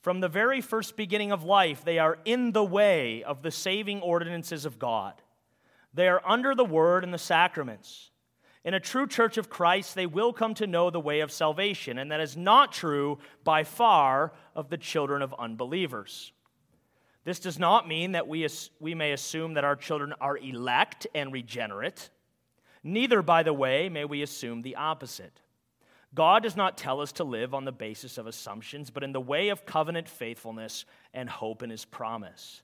From 0.00 0.20
the 0.20 0.28
very 0.28 0.60
first 0.60 0.96
beginning 0.96 1.32
of 1.32 1.42
life, 1.42 1.84
they 1.84 1.98
are 1.98 2.18
in 2.24 2.52
the 2.52 2.64
way 2.64 3.22
of 3.24 3.42
the 3.42 3.50
saving 3.50 4.00
ordinances 4.00 4.64
of 4.64 4.78
God. 4.78 5.14
They 5.92 6.08
are 6.08 6.22
under 6.24 6.54
the 6.54 6.64
word 6.64 7.02
and 7.02 7.12
the 7.12 7.18
sacraments. 7.18 8.10
In 8.64 8.74
a 8.74 8.80
true 8.80 9.06
church 9.06 9.38
of 9.38 9.48
Christ, 9.48 9.94
they 9.94 10.06
will 10.06 10.32
come 10.32 10.54
to 10.54 10.66
know 10.66 10.90
the 10.90 11.00
way 11.00 11.20
of 11.20 11.32
salvation, 11.32 11.98
and 11.98 12.12
that 12.12 12.20
is 12.20 12.36
not 12.36 12.72
true 12.72 13.18
by 13.42 13.64
far 13.64 14.32
of 14.54 14.68
the 14.68 14.76
children 14.76 15.22
of 15.22 15.34
unbelievers. 15.38 16.32
This 17.24 17.38
does 17.38 17.58
not 17.58 17.88
mean 17.88 18.12
that 18.12 18.28
we, 18.28 18.46
we 18.80 18.94
may 18.94 19.12
assume 19.12 19.54
that 19.54 19.64
our 19.64 19.76
children 19.76 20.14
are 20.20 20.38
elect 20.38 21.06
and 21.14 21.32
regenerate. 21.32 22.10
Neither, 22.82 23.22
by 23.22 23.42
the 23.42 23.52
way, 23.52 23.88
may 23.88 24.04
we 24.04 24.22
assume 24.22 24.62
the 24.62 24.76
opposite. 24.76 25.40
God 26.14 26.42
does 26.42 26.56
not 26.56 26.78
tell 26.78 27.00
us 27.00 27.12
to 27.12 27.24
live 27.24 27.52
on 27.52 27.64
the 27.64 27.72
basis 27.72 28.16
of 28.16 28.26
assumptions, 28.26 28.90
but 28.90 29.02
in 29.02 29.12
the 29.12 29.20
way 29.20 29.48
of 29.50 29.66
covenant 29.66 30.08
faithfulness 30.08 30.84
and 31.12 31.28
hope 31.28 31.62
in 31.62 31.70
his 31.70 31.84
promise. 31.84 32.62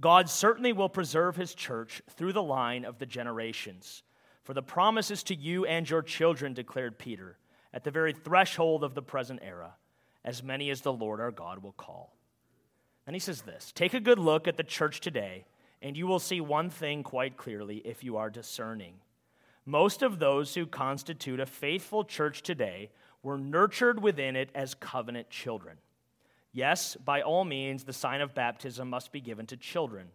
God 0.00 0.28
certainly 0.28 0.72
will 0.72 0.88
preserve 0.88 1.36
his 1.36 1.54
church 1.54 2.02
through 2.10 2.32
the 2.32 2.42
line 2.42 2.84
of 2.84 2.98
the 2.98 3.06
generations. 3.06 4.02
For 4.42 4.54
the 4.54 4.62
promise 4.62 5.10
is 5.10 5.22
to 5.24 5.34
you 5.34 5.64
and 5.64 5.88
your 5.88 6.02
children, 6.02 6.52
declared 6.52 6.98
Peter, 6.98 7.38
at 7.72 7.84
the 7.84 7.90
very 7.90 8.12
threshold 8.12 8.84
of 8.84 8.94
the 8.94 9.02
present 9.02 9.40
era, 9.42 9.74
as 10.24 10.42
many 10.42 10.70
as 10.70 10.82
the 10.82 10.92
Lord 10.92 11.20
our 11.20 11.30
God 11.30 11.62
will 11.62 11.72
call. 11.72 12.14
And 13.06 13.14
he 13.14 13.20
says 13.20 13.42
this 13.42 13.72
Take 13.72 13.94
a 13.94 14.00
good 14.00 14.18
look 14.18 14.46
at 14.46 14.56
the 14.56 14.62
church 14.62 15.00
today, 15.00 15.46
and 15.82 15.96
you 15.96 16.06
will 16.06 16.18
see 16.18 16.40
one 16.40 16.70
thing 16.70 17.02
quite 17.02 17.36
clearly 17.36 17.78
if 17.78 18.04
you 18.04 18.16
are 18.16 18.30
discerning. 18.30 18.94
Most 19.66 20.02
of 20.02 20.18
those 20.18 20.54
who 20.54 20.66
constitute 20.66 21.40
a 21.40 21.46
faithful 21.46 22.04
church 22.04 22.42
today 22.42 22.90
were 23.22 23.38
nurtured 23.38 24.02
within 24.02 24.36
it 24.36 24.50
as 24.54 24.74
covenant 24.74 25.30
children. 25.30 25.78
Yes, 26.52 26.96
by 26.96 27.22
all 27.22 27.44
means, 27.44 27.84
the 27.84 27.92
sign 27.92 28.20
of 28.20 28.34
baptism 28.34 28.90
must 28.90 29.10
be 29.10 29.20
given 29.20 29.46
to 29.46 29.56
children. 29.56 30.08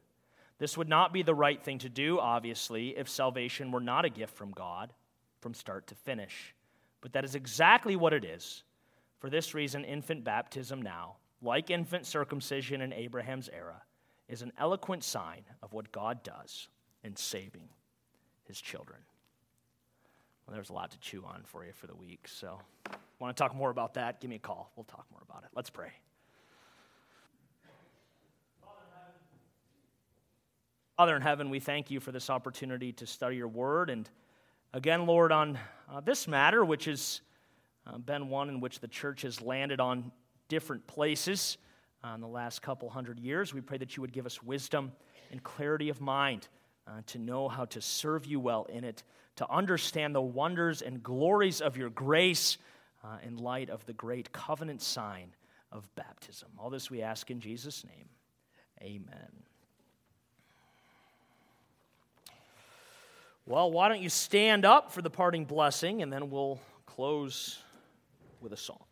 This 0.60 0.78
would 0.78 0.88
not 0.88 1.12
be 1.12 1.24
the 1.24 1.34
right 1.34 1.62
thing 1.62 1.80
to 1.80 1.90
do, 1.90 2.20
obviously, 2.20 2.90
if 2.98 3.10
salvation 3.10 3.72
were 3.72 3.80
not 3.80 4.06
a 4.06 4.10
gift 4.10 4.36
from 4.36 4.52
God 4.52 4.94
from 5.42 5.54
start 5.54 5.88
to 5.88 5.96
finish. 5.96 6.54
But 7.02 7.14
that 7.14 7.26
is 7.26 7.36
exactly 7.36 7.96
what 7.96 8.14
it 8.14 8.24
is. 8.24 8.64
For 9.20 9.30
this 9.30 9.54
reason, 9.54 9.84
infant 9.84 10.24
baptism 10.24 10.82
now, 10.82 11.16
like 11.42 11.70
infant 11.70 12.06
circumcision 12.06 12.82
in 12.82 12.94
Abraham's 12.94 13.50
era, 13.50 13.82
is 14.28 14.42
an 14.42 14.54
eloquent 14.58 15.04
sign 15.04 15.44
of 15.64 15.74
what 15.74 15.92
God 15.92 16.24
does 16.24 16.68
in 17.04 17.16
saving 17.16 17.70
his 18.46 18.62
children. 18.62 19.00
Well, 20.50 20.56
there's 20.56 20.72
a 20.72 20.74
lot 20.74 20.90
to 20.90 21.00
chew 21.00 21.24
on 21.28 21.44
for 21.46 21.64
you 21.64 21.72
for 21.74 21.86
the 21.86 21.96
week. 21.96 22.28
So, 22.28 22.60
want 23.20 23.38
to 23.38 23.40
talk 23.40 23.56
more 23.56 23.70
about 23.70 23.94
that? 23.94 24.20
Give 24.20 24.32
me 24.32 24.38
a 24.38 24.40
call. 24.40 24.72
We'll 24.76 24.84
talk 24.84 25.06
more 25.12 25.22
about 25.30 25.44
it. 25.44 25.52
Let's 25.54 25.70
pray. 25.70 25.92
Father 30.98 31.16
in 31.16 31.22
heaven, 31.22 31.52
we 31.52 31.60
thank 31.60 31.92
you 31.92 32.00
for 32.00 32.12
this 32.12 32.32
opportunity 32.32 32.92
to 32.94 33.06
study 33.06 33.36
your 33.36 33.48
word. 33.48 33.92
And 33.92 34.10
again, 34.74 35.06
Lord, 35.06 35.32
on 35.32 35.60
uh, 35.88 36.00
this 36.00 36.28
matter, 36.28 36.66
which 36.66 36.86
has 36.86 37.22
uh, 37.86 38.00
been 38.00 38.28
one 38.28 38.50
in 38.50 38.60
which 38.60 38.80
the 38.80 38.88
church 38.88 39.22
has 39.22 39.44
landed 39.44 39.80
on 39.80 40.12
different 40.48 40.88
places 40.88 41.60
uh, 42.04 42.16
in 42.16 42.22
the 42.22 42.28
last 42.28 42.64
couple 42.64 42.90
hundred 42.90 43.20
years, 43.20 43.54
we 43.54 43.62
pray 43.62 43.78
that 43.78 43.96
you 43.96 44.02
would 44.02 44.14
give 44.14 44.26
us 44.26 44.42
wisdom 44.42 44.94
and 45.30 45.44
clarity 45.44 45.90
of 45.90 46.02
mind 46.02 46.48
uh, 46.90 47.02
to 47.06 47.20
know 47.20 47.48
how 47.48 47.66
to 47.66 47.82
serve 47.82 48.26
you 48.26 48.40
well 48.40 48.66
in 48.66 48.84
it 48.84 49.04
to 49.36 49.50
understand 49.50 50.14
the 50.14 50.22
wonders 50.22 50.82
and 50.82 51.02
glories 51.04 51.62
of 51.62 51.78
your 51.78 51.90
grace 51.90 52.58
uh, 53.04 53.18
in 53.26 53.38
light 53.38 53.70
of 53.70 53.86
the 53.86 53.94
great 53.94 54.32
covenant 54.34 54.82
sign 54.82 55.34
of 55.72 55.88
baptism. 55.96 56.50
All 56.58 56.70
this 56.70 56.90
we 56.90 57.02
ask 57.02 57.30
in 57.32 57.40
Jesus' 57.40 57.86
name. 57.86 58.10
Amen. 58.82 59.32
Well, 63.46 63.72
why 63.72 63.88
don't 63.88 64.02
you 64.02 64.10
stand 64.10 64.66
up 64.66 64.92
for 64.92 65.02
the 65.02 65.10
parting 65.10 65.46
blessing 65.46 66.02
and 66.02 66.12
then 66.12 66.30
we'll 66.30 66.60
close 66.86 67.60
with 68.42 68.52
a 68.52 68.58
song. 68.58 68.84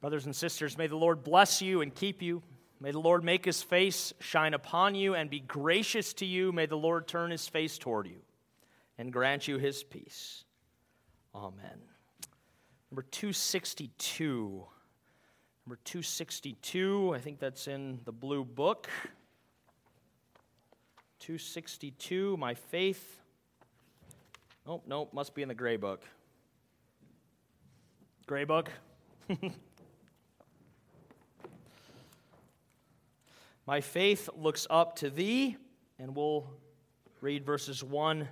Brothers 0.00 0.26
and 0.26 0.34
sisters, 0.34 0.76
may 0.76 0.88
the 0.88 0.96
Lord 0.96 1.22
bless 1.22 1.62
you 1.62 1.82
and 1.82 1.94
keep 1.94 2.20
you. 2.20 2.42
May 2.82 2.90
the 2.90 2.98
Lord 2.98 3.22
make 3.22 3.44
his 3.44 3.62
face 3.62 4.12
shine 4.18 4.54
upon 4.54 4.96
you 4.96 5.14
and 5.14 5.30
be 5.30 5.38
gracious 5.38 6.12
to 6.14 6.26
you. 6.26 6.50
May 6.50 6.66
the 6.66 6.76
Lord 6.76 7.06
turn 7.06 7.30
his 7.30 7.46
face 7.46 7.78
toward 7.78 8.08
you 8.08 8.18
and 8.98 9.12
grant 9.12 9.46
you 9.46 9.58
his 9.58 9.84
peace. 9.84 10.42
Amen. 11.32 11.78
Number 12.90 13.02
262. 13.02 14.64
Number 15.64 15.78
262, 15.84 17.12
I 17.14 17.20
think 17.20 17.38
that's 17.38 17.68
in 17.68 18.00
the 18.04 18.10
blue 18.10 18.44
book. 18.44 18.88
262, 21.20 22.36
my 22.36 22.54
faith. 22.54 23.20
Nope, 24.66 24.82
nope, 24.88 25.14
must 25.14 25.36
be 25.36 25.42
in 25.42 25.48
the 25.48 25.54
gray 25.54 25.76
book. 25.76 26.02
Gray 28.26 28.42
book? 28.42 28.72
My 33.66 33.80
faith 33.80 34.28
looks 34.36 34.66
up 34.68 34.96
to 34.96 35.10
thee, 35.10 35.56
and 35.98 36.16
we'll 36.16 36.50
read 37.20 37.46
verses 37.46 37.84
1, 37.84 38.28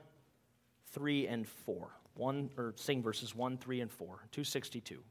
3, 0.93 1.27
and 1.29 1.47
4. 1.47 1.89
One, 2.15 2.51
or 2.57 2.75
sing 2.77 3.03
verses 3.03 3.35
1, 3.35 3.59
3, 3.59 3.81
and 3.81 3.91
4. 3.91 4.07
262. 4.07 5.03